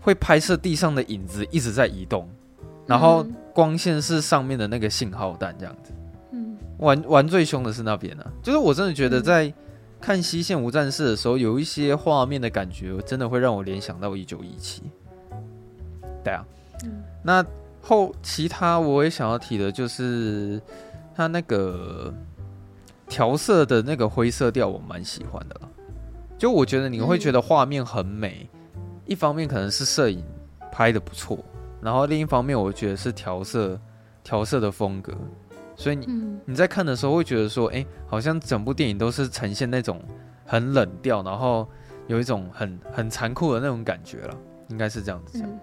[0.00, 2.28] 会拍摄地上的影子一直在移动，
[2.86, 5.92] 然后光线是上面的那个信号弹这样子，
[6.32, 9.46] 嗯，玩玩最凶的是那边呢、啊，就是我真的觉得在。
[9.46, 9.54] 嗯
[10.00, 14.82] 看《西线无战事》的时候，有一些画面的感觉，真的会让我联想到一九一七。
[16.24, 16.44] 对啊，
[17.22, 17.44] 那
[17.80, 20.60] 后其他我也想要提的就是
[21.14, 22.12] 他那个
[23.08, 25.68] 调色的那个灰色调，我蛮喜欢的了。
[26.36, 28.48] 就我觉得你会觉得画面很美，
[29.06, 30.22] 一方面可能是摄影
[30.70, 31.38] 拍得不错，
[31.80, 33.80] 然后另一方面我觉得是调色
[34.22, 35.12] 调色的风格，
[35.78, 40.02] 所以你、嗯、你在看的时候会觉得说，哎、欸，好像整部电影都是呈现那种
[40.44, 41.68] 很冷调，然后
[42.08, 44.36] 有一种很很残酷的那种感觉了，
[44.70, 45.48] 应该是这样子讲。
[45.48, 45.60] 嗯，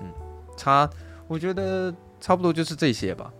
[0.00, 0.06] 嗯，
[0.56, 0.88] 差
[1.28, 3.30] 我觉得差不多就是这些吧。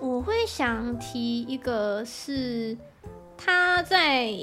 [0.00, 2.76] 我会想提一个是
[3.36, 4.34] 他在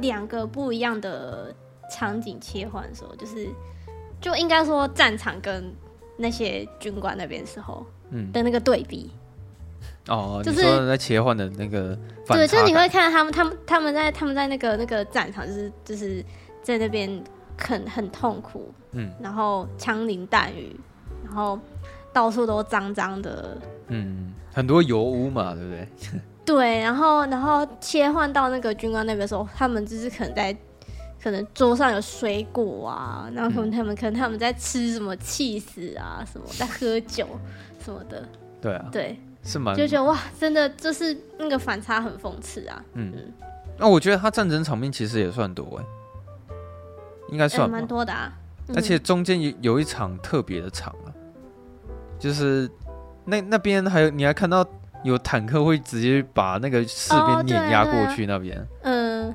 [0.00, 1.54] 两个不一样的
[1.90, 3.48] 场景切换的时候，就是
[4.20, 5.74] 就应该说战场跟
[6.18, 9.10] 那些军官那边时候，嗯的那个对比。
[10.08, 16.24] 哦，就是在切换的那个，对，就是你会看到他们，他们他们在他们在那个那个战场，就是就是
[16.62, 17.22] 在那边
[17.58, 20.74] 很很痛苦，嗯，然后枪林弹雨，
[21.24, 21.58] 然后
[22.12, 23.56] 到处都脏脏的，
[23.88, 24.34] 嗯。
[24.54, 25.88] 很多油污嘛，对不对？
[26.44, 30.54] 对，然后然后切换到那个军官那边的时候，他们就是可能在
[31.22, 37.26] 可能桌上有水果啊，然后可能他们、嗯、可能他们在吃什么气死啊，什么在喝酒
[37.82, 38.28] 什么的。
[38.60, 42.84] 对啊，对，是蛮就觉得哇，真的就是那个反差很讽刺啊。
[42.94, 43.12] 嗯，
[43.78, 45.84] 那、嗯啊、我觉得他战争场面其实也算多哎，
[47.30, 48.32] 应该算蛮、欸、多的啊。
[48.74, 51.10] 而且中间有有一场特别的场啊，
[52.18, 52.70] 就是。
[53.24, 54.66] 那那边还有，你还看到
[55.04, 59.32] 有坦克会直接把那个士兵碾压过去那边，嗯，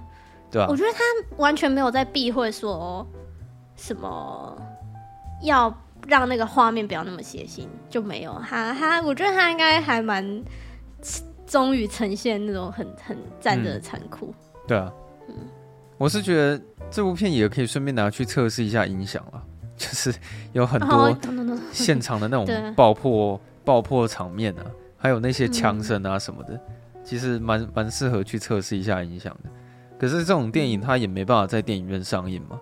[0.51, 0.67] 对吧？
[0.69, 0.99] 我觉得他
[1.37, 3.07] 完全没有在避讳说
[3.77, 4.61] 什么
[5.41, 5.73] 要
[6.07, 10.43] 让那个画面不要那么血腥，就没有他他，我觉得他应该还蛮
[11.45, 14.59] 忠于呈现那种很很战争的残酷，嗯。
[14.67, 14.91] 对啊，
[15.29, 15.35] 嗯，
[15.97, 19.43] 我是觉得这部片也可以顺便拿去测试一下音响了，
[19.77, 20.13] 就是
[20.53, 21.15] 有很多
[21.71, 23.39] 现场的那种 爆破。
[23.67, 24.63] 爆破场面啊，
[24.95, 26.61] 还有那些枪声啊什么的，嗯、
[27.03, 29.49] 其实蛮蛮适合去测试一下音响的。
[29.99, 32.57] 可是这种电影它也没办法在电影院上映嘛，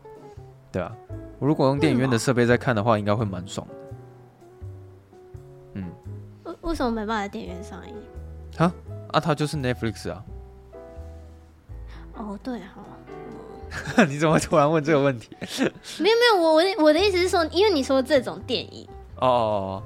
[0.76, 0.94] 对啊。
[1.40, 3.74] 我如果用电影院的设备在看的话，应该会蛮爽的。
[5.76, 5.90] 嗯，
[6.44, 7.96] 为为什么没办法在电影院上映？
[8.58, 8.74] 啊
[9.14, 10.22] 啊，它就是 Netflix 啊。
[12.16, 12.84] 哦，对哈、
[13.96, 14.04] 哦。
[14.06, 15.30] 你怎么突然问这个问题？
[16.00, 18.86] 没有没有，我我的我的意思是说，因为你说这种电影
[19.22, 19.84] 哦，哦，哦。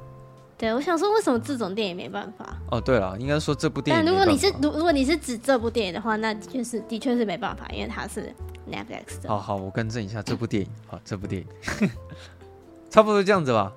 [0.59, 2.57] 对，我想说，为什么这种电影没办法？
[2.69, 4.03] 哦，对了，应该说这部电影。
[4.03, 8.29] 但如果你是如如果你是指这部电影的话，那的确是的确是没办法，因为它是
[8.69, 9.29] Netflix 的。
[9.29, 11.89] 好好，我更正一下，这部电影，好，这部电影，
[12.91, 13.71] 差不多这样子吧。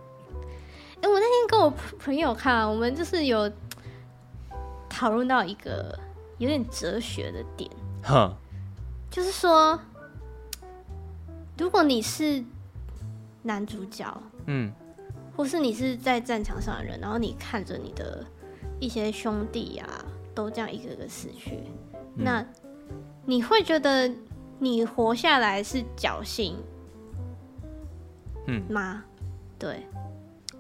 [1.03, 3.49] 哎，我那天跟我朋友看，我们就是有
[4.89, 5.97] 讨论到一个
[6.39, 7.71] 有点哲学的点，
[8.03, 8.35] 哼，
[9.09, 9.79] 就是说，
[11.57, 12.43] 如果你是
[13.43, 14.73] 男主角，嗯。
[15.43, 18.25] 或是你是在战场上的人，然后你看着你的
[18.79, 21.59] 一些兄弟啊，都这样一个个死去，
[22.17, 22.47] 嗯、那
[23.27, 24.09] 你会觉得
[24.61, 26.57] 你活下来是侥幸，
[28.47, 29.03] 嗯吗？
[29.59, 29.85] 对，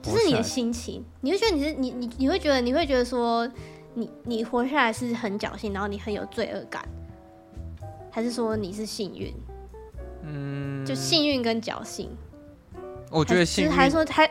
[0.03, 3.49] 就是你的心情，你会觉得你是你你你会觉得你会觉得说
[3.95, 6.85] 你你活下来是很侥幸，然后你很有罪恶感，
[8.11, 9.33] 还是说你是幸运？
[10.25, 12.11] 嗯，就幸运跟侥幸，
[13.12, 14.29] 我觉得幸运还说还。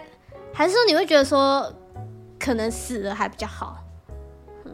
[0.53, 1.71] 还是说你会觉得说，
[2.39, 3.77] 可能死了还比较好，
[4.65, 4.71] 嗯，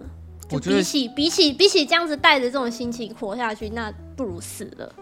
[0.50, 4.96] 就比起比起比起这样子带着这种心情活下去，那不如死了。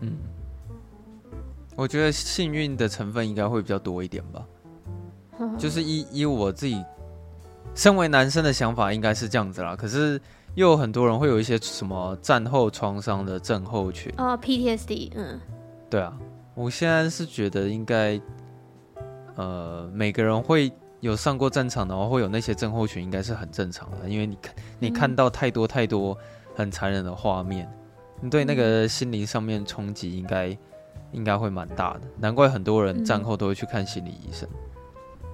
[0.00, 0.16] 嗯，
[1.74, 4.44] 我觉得幸运的成分应该会比较多一点吧。
[5.56, 6.84] 就是以以我自己
[7.74, 9.76] 身为男生的想法，应该是这样子啦。
[9.76, 10.20] 可是
[10.54, 15.40] 又有很多人会有一些什么战后创伤的症候群哦，PTSD，嗯，
[15.90, 16.16] 对啊，
[16.54, 18.20] 我现在是觉得应该。
[19.38, 24.08] 呃，每个人会有上过战场，然后会有那些症候群，应该是很正常的。
[24.08, 26.18] 因为你看，你看到太多太多
[26.56, 27.70] 很残忍的画面，
[28.20, 30.58] 你对那个心灵上面冲击应该
[31.12, 32.00] 应该会蛮大的。
[32.18, 34.48] 难怪很多人战后都会去看心理医生。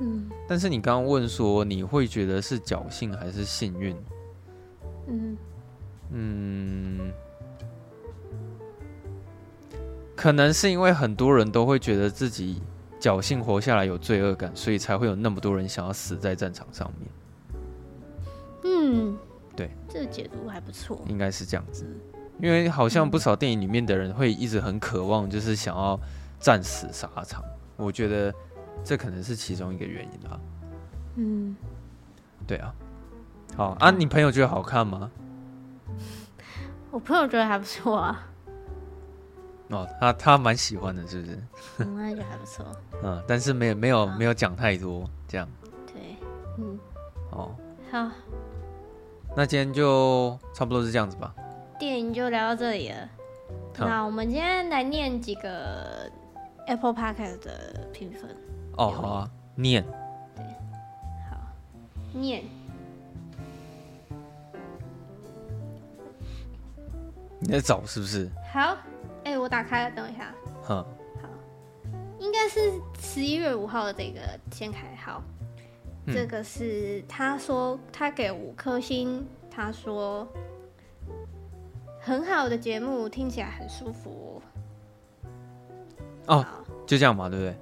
[0.00, 3.96] 嗯，但是你刚刚问说，你会觉得是侥幸还是幸运？
[5.08, 5.36] 嗯
[6.10, 7.12] 嗯，
[10.14, 12.60] 可能是因为很多人都会觉得自己。
[13.04, 17.10] 侥幸活下来有罪恶感，所以才会有那么多人想要死在战场上面。
[18.64, 19.14] 嗯，
[19.54, 21.86] 对，这个解读还不错，应该是这样子。
[22.40, 26.00] 因为好像不少电影里面的人会一直很渴望，就是想要
[26.40, 27.44] 战死沙场。
[27.76, 28.34] 我觉得
[28.82, 30.40] 这可能是其中一个原因吧。
[31.16, 31.54] 嗯，
[32.46, 32.74] 对啊。
[33.54, 35.10] 好啊，你朋友觉得好看吗？
[36.90, 38.30] 我朋友觉得还不错啊。
[39.74, 41.38] 哦，他他蛮喜欢的，是不是？
[41.84, 42.64] 嗯，那就还不错。
[43.02, 45.48] 嗯，但是没有没有没有讲太多，这样。
[45.86, 46.16] 对，
[46.58, 46.78] 嗯。
[47.30, 47.54] 哦，
[47.90, 48.10] 好。
[49.36, 51.34] 那今天就差不多是这样子吧。
[51.78, 53.08] 电影就聊到这里了。
[53.76, 56.08] 那我们今天来念几个
[56.68, 58.30] Apple Podcast 的评分。
[58.76, 59.82] 哦，好啊，念。
[60.36, 60.44] 对，
[61.28, 61.36] 好，
[62.12, 62.44] 念。
[67.40, 68.30] 你在找是不是？
[68.52, 68.76] 好，
[69.24, 70.34] 哎、欸，我打开了，等一下。
[70.62, 70.76] 哼，
[71.20, 71.28] 好，
[72.18, 74.20] 应该是十一月五号的这个
[74.52, 74.94] 先开。
[74.96, 75.22] 好，
[76.06, 80.28] 嗯、这个是他说他给五颗星，他说
[82.00, 84.42] 很好的节目，听起来很舒服。
[86.26, 86.44] 哦，
[86.86, 87.56] 就这样嘛，对不对？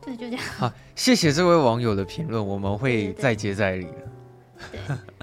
[0.00, 0.44] 对，就这样。
[0.56, 4.68] 好，谢谢这位网友的评论，我们会再接再厉的。
[4.72, 4.80] 对，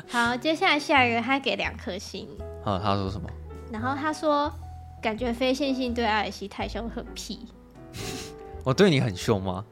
[0.07, 2.27] 好，接下来下一个他给两颗星。
[2.63, 3.29] 好，他说什么？
[3.71, 4.51] 然后他说，
[5.05, 7.45] 感觉非线性对艾尔西太凶，很屁。
[8.63, 9.63] 我对你很凶吗？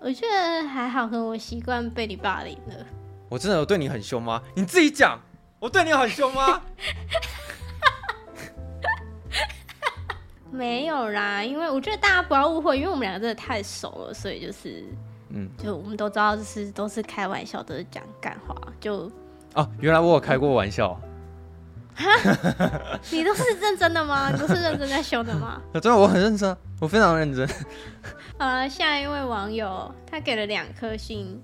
[0.00, 2.86] 我觉得还好，可能我习惯被你霸凌了。
[3.28, 4.42] 我真的有对你很凶吗？
[4.54, 5.20] 你自己讲，
[5.58, 6.58] 我对你很凶吗？
[10.50, 14.82] 没有啦，因为我觉得大家不要误会，因为我们两个真的太熟了，所以就是，
[15.28, 19.12] 嗯，就我们都知道，就是都是开玩笑，都是讲干话，就
[19.56, 20.98] 哦，原来我有开过玩笑。
[21.94, 24.30] 哈， 你都是认真的吗？
[24.34, 25.60] 你都是认真在修的吗？
[25.80, 27.48] 对，我很认真，我非常认真。
[28.38, 31.40] 呃，下一位网友他给了两颗星，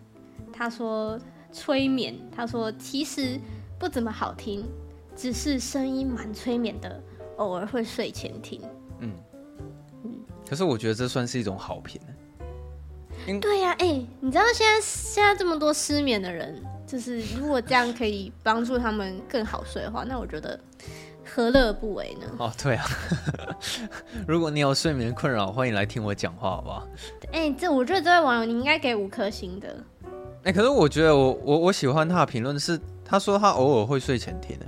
[0.52, 1.18] 他说
[1.52, 3.38] 催眠，他说其实
[3.78, 4.68] 不怎么好听，
[5.14, 7.00] 只是声音蛮催眠的，
[7.36, 8.60] 偶尔会睡前听。
[8.98, 9.12] 嗯
[10.04, 10.10] 嗯，
[10.48, 12.00] 可是我觉得这算是一种好评。
[13.40, 16.60] 对呀、啊，哎、欸，你知道现在现在这么多失眠的人。
[16.90, 20.58] 就是如果这样可以帮助他们更好睡的话，那我觉得
[21.24, 22.26] 何乐而不为呢？
[22.36, 22.84] 哦，对啊，
[24.26, 26.88] 如果你有睡眠困扰，欢迎来听我讲话，好不好？
[27.30, 29.68] 哎、欸，这我觉得这位网友你应该给五颗星的。
[30.42, 34.66] 哎、欸，可是我觉得我我我喜欢他的评论是，他说他偶尔会睡前听的，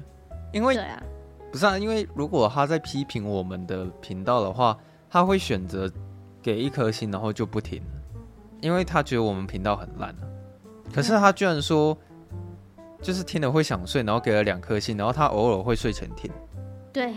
[0.53, 1.03] 因为对啊，
[1.51, 4.79] 不是啊，因为如果他在批评我们的频道的话，
[5.11, 5.91] 他会选择
[6.41, 7.83] 给一颗星，然后就不听，
[8.61, 10.23] 因为他觉得我们频道很烂啊。
[10.95, 11.99] 可是他居然说。
[13.03, 16.31] 就是听了会想睡，然后给了两颗星，然后他偶尔会睡成听。
[16.93, 17.13] 对，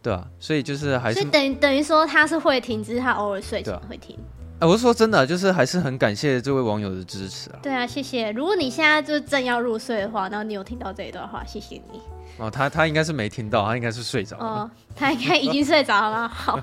[0.00, 4.16] 对啊，所以就是还是等于等于说他是会听，只是他偶尔睡前会听。
[4.60, 7.58] 哎、啊，我是说真的，就是还是很感谢这位网友的支持啊。
[7.62, 8.30] 对啊，谢谢。
[8.32, 12.00] 如果你现在就是正要入睡的话，然后你有听到这一段话，谢谢你。
[12.38, 14.44] 哦，他他应该是没听到，他应该是睡着了。
[14.44, 16.28] 哦，他应该已经睡着了。
[16.28, 16.58] 好，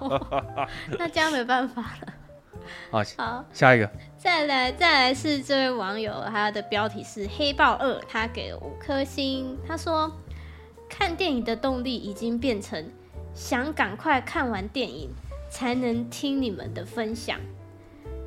[0.98, 2.14] 那这样没办法了。
[2.92, 3.90] 好，好，下一个。
[4.26, 9.56] 再来，再来是这位网友，他的标题是黑豹二，他给了五颗星。
[9.68, 10.12] 他说，
[10.90, 12.90] 看电影的动力已经变成
[13.36, 15.12] 想赶快看完电影
[15.52, 17.40] 才能听你们的分享，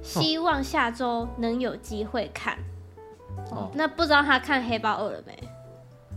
[0.01, 2.57] 希望下周能有机会看。
[3.51, 5.37] 哦，哦，那不知道他看黑豹二了没？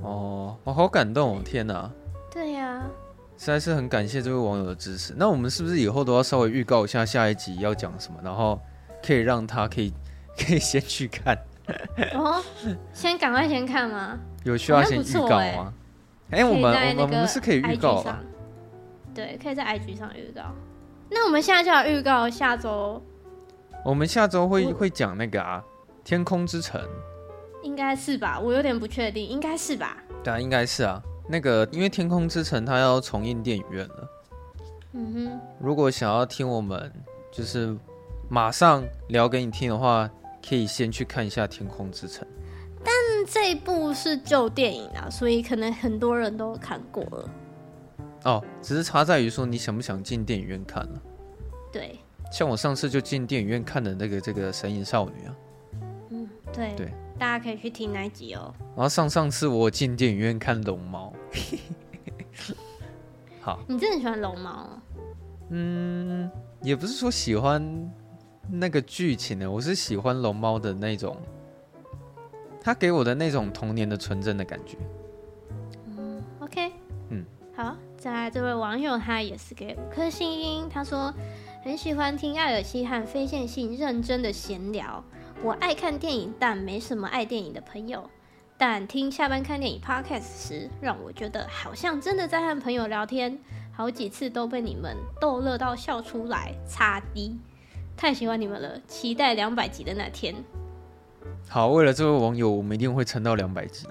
[0.04, 1.42] 哦，我好感动哦！
[1.44, 1.92] 天哪，
[2.32, 2.86] 对呀、啊，
[3.36, 5.16] 实在是很感谢这位网友的支持。
[5.18, 8.20] 那我们是不是以后都要稍微预告一下下一集要讲什么？
[8.24, 8.60] 然后。
[9.06, 9.94] 可以让他可以
[10.38, 11.38] 可以先去看
[12.14, 12.42] 哦，
[12.94, 14.18] 先赶快先看吗？
[14.44, 15.74] 有需要先预告吗？
[16.32, 18.20] 哎、欸，我们我们是可以预告啊，
[19.14, 20.42] 对，可以在 IG 上预告。
[21.10, 23.02] 那我们现在就要预告下周，
[23.84, 25.62] 我们下周会会讲那个啊，
[26.08, 26.82] 《天空之城》，
[27.62, 28.40] 应该是吧？
[28.40, 29.98] 我有点不确定，应该是吧？
[30.24, 31.02] 对啊，应该是啊。
[31.30, 34.10] 那个因为《天空之城》它要重映电影院了，
[34.94, 35.40] 嗯哼。
[35.60, 36.92] 如果想要听我们
[37.32, 37.78] 就是。
[38.32, 40.10] 马上聊给你听的话，
[40.42, 42.26] 可以先去看一下《天空之城》，
[42.82, 42.94] 但
[43.28, 47.30] 这一部是旧电影啊，所以可能很多人都看过了。
[48.24, 51.02] 哦，只是差在于说你想不想进电影院看了。
[51.74, 52.00] 对，
[52.32, 55.36] 像我上次就进电影院看的那个这个《神隐少女》啊。
[56.12, 58.56] 嗯，对对，大家可以去听那一集哦。
[58.78, 61.12] 然后上上次我进电影院看《龙猫》。
[63.42, 64.70] 好，你真的喜欢龙猫？
[65.50, 67.62] 嗯，也不是说喜欢。
[68.50, 69.50] 那个剧情呢？
[69.50, 71.16] 我是喜欢龙猫的那种，
[72.62, 74.78] 他给我的那种童年的纯真的感觉。
[75.86, 76.72] 嗯，OK，
[77.10, 77.26] 嗯，
[77.56, 81.14] 好，再来这位网友，他也是给五颗星，他说
[81.64, 85.04] 很喜欢听艾尔西和非线性认真的闲聊。
[85.44, 88.10] 我爱看电影，但没什么爱电影的朋友。
[88.58, 93.40] 但听下班看电影 Podcast 时，让我觉得好像真的在和朋友聊天，
[93.72, 97.40] 好几次都被你们逗乐到笑出来，擦滴。
[98.02, 100.34] 太喜欢你们了，期待两百集的那天。
[101.48, 103.86] 好，为了这位网友，我们一定会撑到两百集。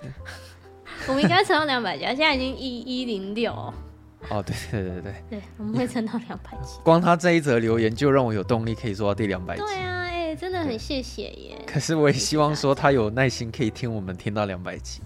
[1.07, 3.53] 我们应该撑到两百集，现在已经一一零六。
[3.53, 6.81] 哦，对对对对对，我们会撑到两百集。
[6.83, 9.63] 光他这一则留言就让我有动力可以做到第两百集。
[9.63, 11.65] 对啊，哎、欸，真的很谢谢耶。
[11.65, 15.03] 可是我也希望说他有耐心可以听我们听到两百集。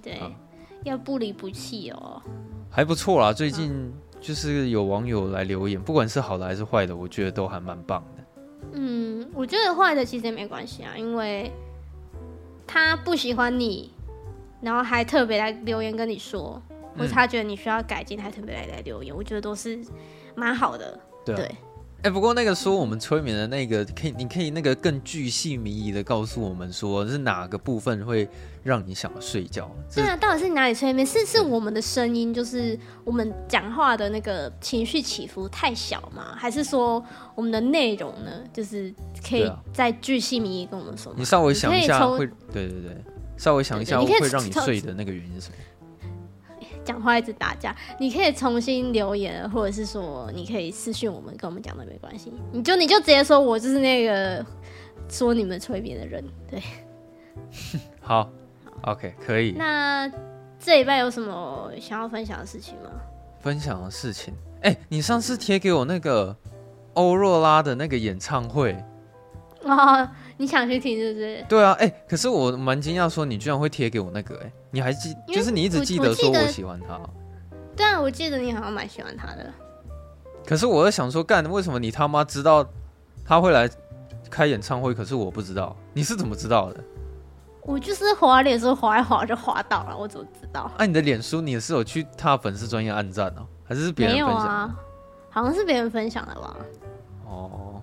[0.00, 0.20] 对，
[0.84, 2.22] 要不离不弃哦。
[2.70, 3.92] 还不错啦，最近。
[4.22, 8.24] 就是有网友来留言，不管是好的还是坏的，我觉得都还蛮棒的。
[8.72, 11.50] 嗯，我觉得坏的其实也没关系啊，因为
[12.66, 13.90] 他不喜欢你，
[14.60, 19.78] 然后还特别来留言跟你说，嗯、或者他觉得你需要改进，还特别来来留言，我觉得都是
[20.36, 20.98] 蛮好的。
[21.24, 21.34] 对。
[21.34, 21.56] 对
[22.02, 28.28] 哎、欸，不过那个说我们催眠的那个，可以，你可以那个更巨细迷疑的告诉我们，说是哪个部分会
[28.64, 29.70] 让你想要睡觉？
[29.94, 31.06] 对啊，到底是哪里催眠？
[31.06, 36.34] 是是我们的声音，就是我们讲话的那个情绪起伏太小吗？
[36.36, 37.00] 还是说
[37.36, 38.32] 我们的内容呢？
[38.52, 38.92] 就是
[39.24, 41.14] 可以再巨细靡遗跟我们说？
[41.16, 42.96] 你稍微想一下，会对对对，
[43.36, 45.54] 稍微想一下会让你睡的那个原因是什么？
[46.84, 52.32] 讲话一直打架，你可以重新留言，或者是说你可以私讯我们，跟我们讲都没关系。
[52.52, 54.44] 你就你就直接说，我就是那个
[55.08, 56.62] 说你们催眠的人，对。
[58.00, 58.30] 好，
[58.82, 59.52] 好，OK，可以。
[59.52, 60.10] 那
[60.58, 62.90] 这礼拜有什么想要分享的事情吗？
[63.40, 66.36] 分享的事情，哎、欸，你上次贴给我那个
[66.94, 68.76] 欧若拉的那个演唱会，
[69.62, 70.08] 哦，
[70.42, 71.46] 你想去听是不是？
[71.48, 74.52] 对啊，哎、欸，可是我蛮惊讶，说你居然会贴给我那个、欸，哎。
[74.72, 76.98] 你还记，就是你一直记得说我喜欢他。
[77.76, 79.48] 对啊，我记得你好像蛮喜欢他的。
[80.44, 82.66] 可是我在想说，干，为什么你他妈知道
[83.24, 83.70] 他会来
[84.28, 84.92] 开演唱会？
[84.92, 86.80] 可是我不知道，你是怎么知道的？
[87.60, 90.68] 我就是滑脸书滑一滑就滑到了，我怎么知道？
[90.76, 93.46] 哎、啊，你的脸书你是有去他粉丝专业按赞哦？
[93.62, 94.36] 还是别人分享？
[94.36, 94.76] 没有啊，
[95.30, 96.56] 好像是别人分享的吧？
[97.24, 97.80] 哦，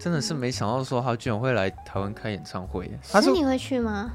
[0.00, 2.90] 真的是没想到说他居然会来台湾开演唱会。
[3.12, 4.10] 他说你会去吗？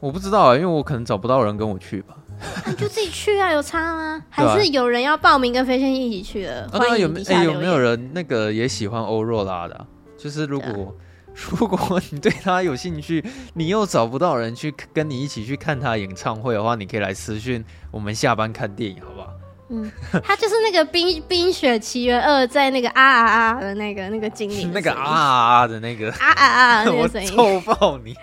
[0.00, 2.16] 我不知道啊，因为我可能找不到人跟我去吧。
[2.64, 4.24] 啊、就自己去啊， 有差吗？
[4.30, 6.62] 还是有人要报名跟飞仙一起去的？
[6.72, 9.86] 啊、那有没哎、欸、有没有人那个也喜欢欧若拉的、啊？
[10.18, 10.96] 就是如果
[11.50, 19.28] 如果你对他有兴趣，你又找不到人去跟你一起去看他演唱会的话，你可以来私讯我们下班看电影，好不好？
[19.74, 19.90] 嗯，
[20.22, 28.14] 他就是那个冰《冰雪奇缘二》在那个啊啊啊的那个那个精灵，那个啊啊啊的那个啊啊啊那个声音，我臭爆你！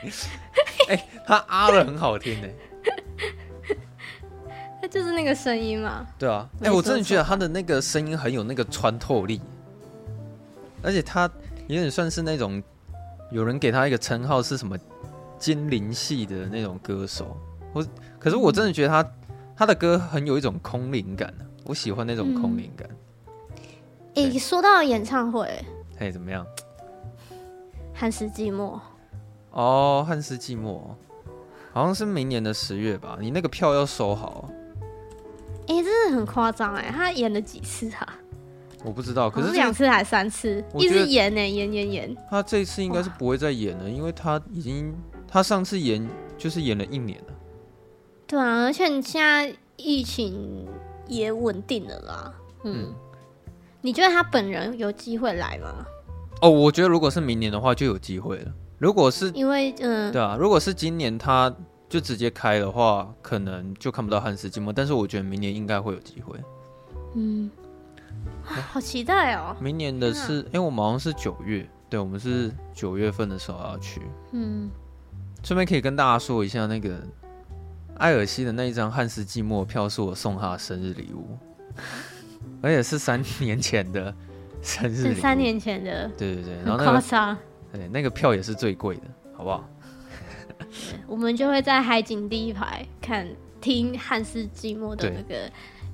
[0.89, 2.47] 哎、欸，他啊的很好听呢。
[4.79, 6.05] 他就是那个声音嘛。
[6.19, 9.41] 对啊，哎、欸，我真的觉得他的那个声音很有那个穿透力，
[10.83, 11.27] 而且他
[11.65, 12.61] 有点算是那种
[13.31, 14.77] 有人给他一个称号是什么
[15.39, 17.35] 精灵系的那种歌手。
[17.73, 17.83] 我
[18.19, 19.03] 可是我真的觉得他。
[19.59, 21.33] 他的歌很有一种空灵感，
[21.65, 22.89] 我喜欢那种空灵感。
[24.15, 25.45] 哎、嗯，欸、说到演唱会，
[25.97, 26.45] 哎，怎么样？
[27.93, 28.79] 汉斯寂寞。
[29.51, 30.79] 哦，汉斯寂寞，
[31.73, 33.17] 好像是明年的十月吧？
[33.19, 34.49] 你那个票要收好。
[35.67, 36.89] 哎、欸，真的很夸张哎！
[36.95, 38.15] 他演了几次啊？
[38.85, 40.63] 我不知道，可是两次还是三次？
[40.77, 42.17] 一直演呢，演演演。
[42.29, 44.95] 他这次应该是不会再演了，因为他已经
[45.27, 46.07] 他上次演
[46.37, 47.33] 就是演了一年了。
[48.29, 50.67] 对啊，而且你现在疫情
[51.07, 52.33] 也稳定了啦。
[52.63, 52.95] 嗯，嗯，
[53.81, 55.83] 你觉得他本人有机会来吗？
[56.43, 58.53] 哦，我觉得如果是明年的话就有机会了。
[58.77, 61.51] 如果是因为嗯，对啊，如果是今年他
[61.89, 64.71] 就直接开的话，可能就看不到汉斯季默。
[64.71, 66.39] 但是我觉得明年应该会有机会。
[67.15, 67.49] 嗯，
[68.43, 69.55] 好期待哦！
[69.59, 74.03] 明年的是，因为我们好像是九月，对，我们是九月份的时候要去。
[74.33, 74.69] 嗯，
[75.43, 77.01] 顺便可以跟大家说一下那个。
[77.99, 81.37] 艾尔西的那一张汉斯季默票是我送他的生日礼物，
[82.63, 84.13] 而且是三年前的
[84.63, 87.37] 生日礼物，是三年前的，对对对，然后那个
[87.73, 89.03] 对，那个票也是最贵的，
[89.35, 89.69] 好不好？
[91.07, 93.27] 我们就会在海景第一排看
[93.59, 95.51] 听汉斯季默的那个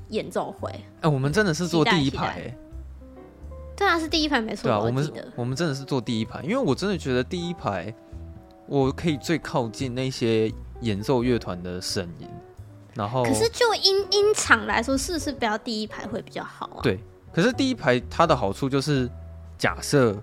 [0.10, 0.70] 演奏会。
[0.70, 2.58] 哎、欸，我们真的是坐第一排、欸，
[3.76, 4.64] 对啊，是第一排没错。
[4.64, 7.92] 对啊，我们我们真的是坐第一排，因为我真的觉得第一排
[8.68, 10.54] 我可以最靠近那些。
[10.82, 12.28] 演奏乐团的声音，
[12.94, 16.80] 然后可是就音音场来说，是不是不要第一排会比较好啊？
[16.82, 17.00] 对，
[17.34, 19.10] 可是第一排它的好处就是，
[19.58, 20.16] 假设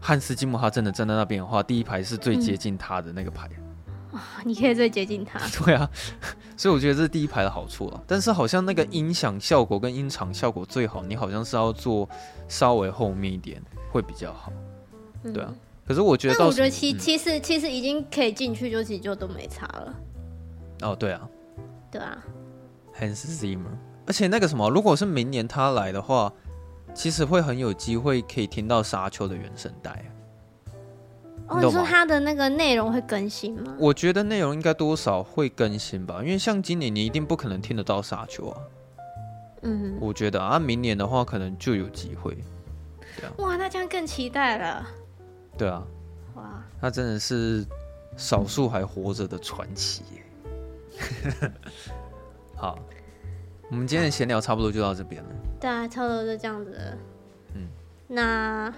[0.00, 3.46] 汉斯季默他真的站在那边的话，第一排是最接近他的那个排。
[4.12, 5.38] 啊、嗯，你可以最接近他。
[5.64, 5.88] 对啊，
[6.56, 8.02] 所以我觉得这是第一排的好处啊。
[8.06, 12.08] 但是好像那个音响效果跟音场效果最好，你好像是要坐
[12.46, 14.52] 稍微后面一点会比较好。
[15.22, 15.48] 对啊。
[15.50, 19.94] 嗯可是我觉得，但我觉得其其实其实已经可以进去，就其实就都没差了。
[20.82, 21.28] 哦，对啊，
[21.90, 22.18] 对啊
[22.98, 23.76] ，Hans Zimmer，
[24.06, 26.32] 而且那个什么，如果是明年他来的话，
[26.94, 30.04] 其实会很有机会可以听到沙丘的原声带。
[31.48, 33.74] 哦，你说他的那个内容会更新吗？
[33.78, 38.58] 我觉得内容应该多少会更新吧，因为像今年你一定不可能听得到沙丘啊。
[39.62, 42.36] 嗯，我觉得啊，明年的话可能就有机会。
[43.38, 44.86] 哇，那这样更期待了。
[45.56, 45.82] 对啊，
[46.34, 47.64] 哇，他真的是
[48.16, 51.52] 少数还活着的传奇耶。
[52.56, 52.78] 好，
[53.70, 55.28] 我们今天的闲聊差不多就到这边了。
[55.60, 56.98] 对啊，差不多就这样子了。
[57.54, 57.68] 嗯，
[58.08, 58.72] 那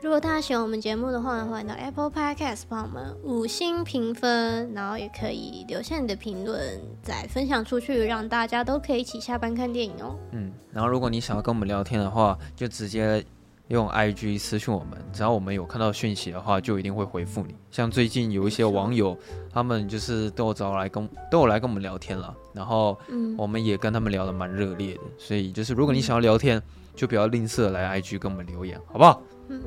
[0.00, 10.18] 如果大家喜欢我们节目的话，欢迎到 Apple Podcast 帮我们五星评分，然后也可以留下你的评论，再分享出去，让大家都可以一起下班看电影哦。
[10.32, 13.24] 嗯，然后如果你想要跟我们聊天的话，就直接
[13.72, 17.56] 用 IG 私讯我们，只要我们有看到讯息的话，就一定会回复你。
[17.70, 19.16] 像最近有一些网友，
[19.50, 22.98] 他们就是都有找来跟都有来跟我们聊天了，然后
[23.38, 25.00] 我们也跟他们聊得蛮热烈的。
[25.16, 26.62] 所以就是如果你想要聊天，
[26.94, 29.22] 就不要吝啬来 IG 跟我们留言，好不好？
[29.48, 29.62] 嗯。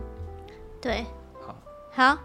[0.80, 1.04] 对，
[1.42, 1.56] 好，
[1.92, 2.18] 好，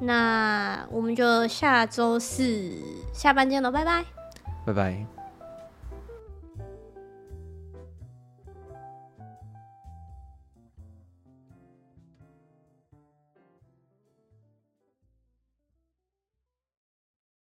[0.00, 2.72] 那我们就下周四
[3.12, 4.04] 下班见了，拜拜，
[4.66, 5.21] 拜拜。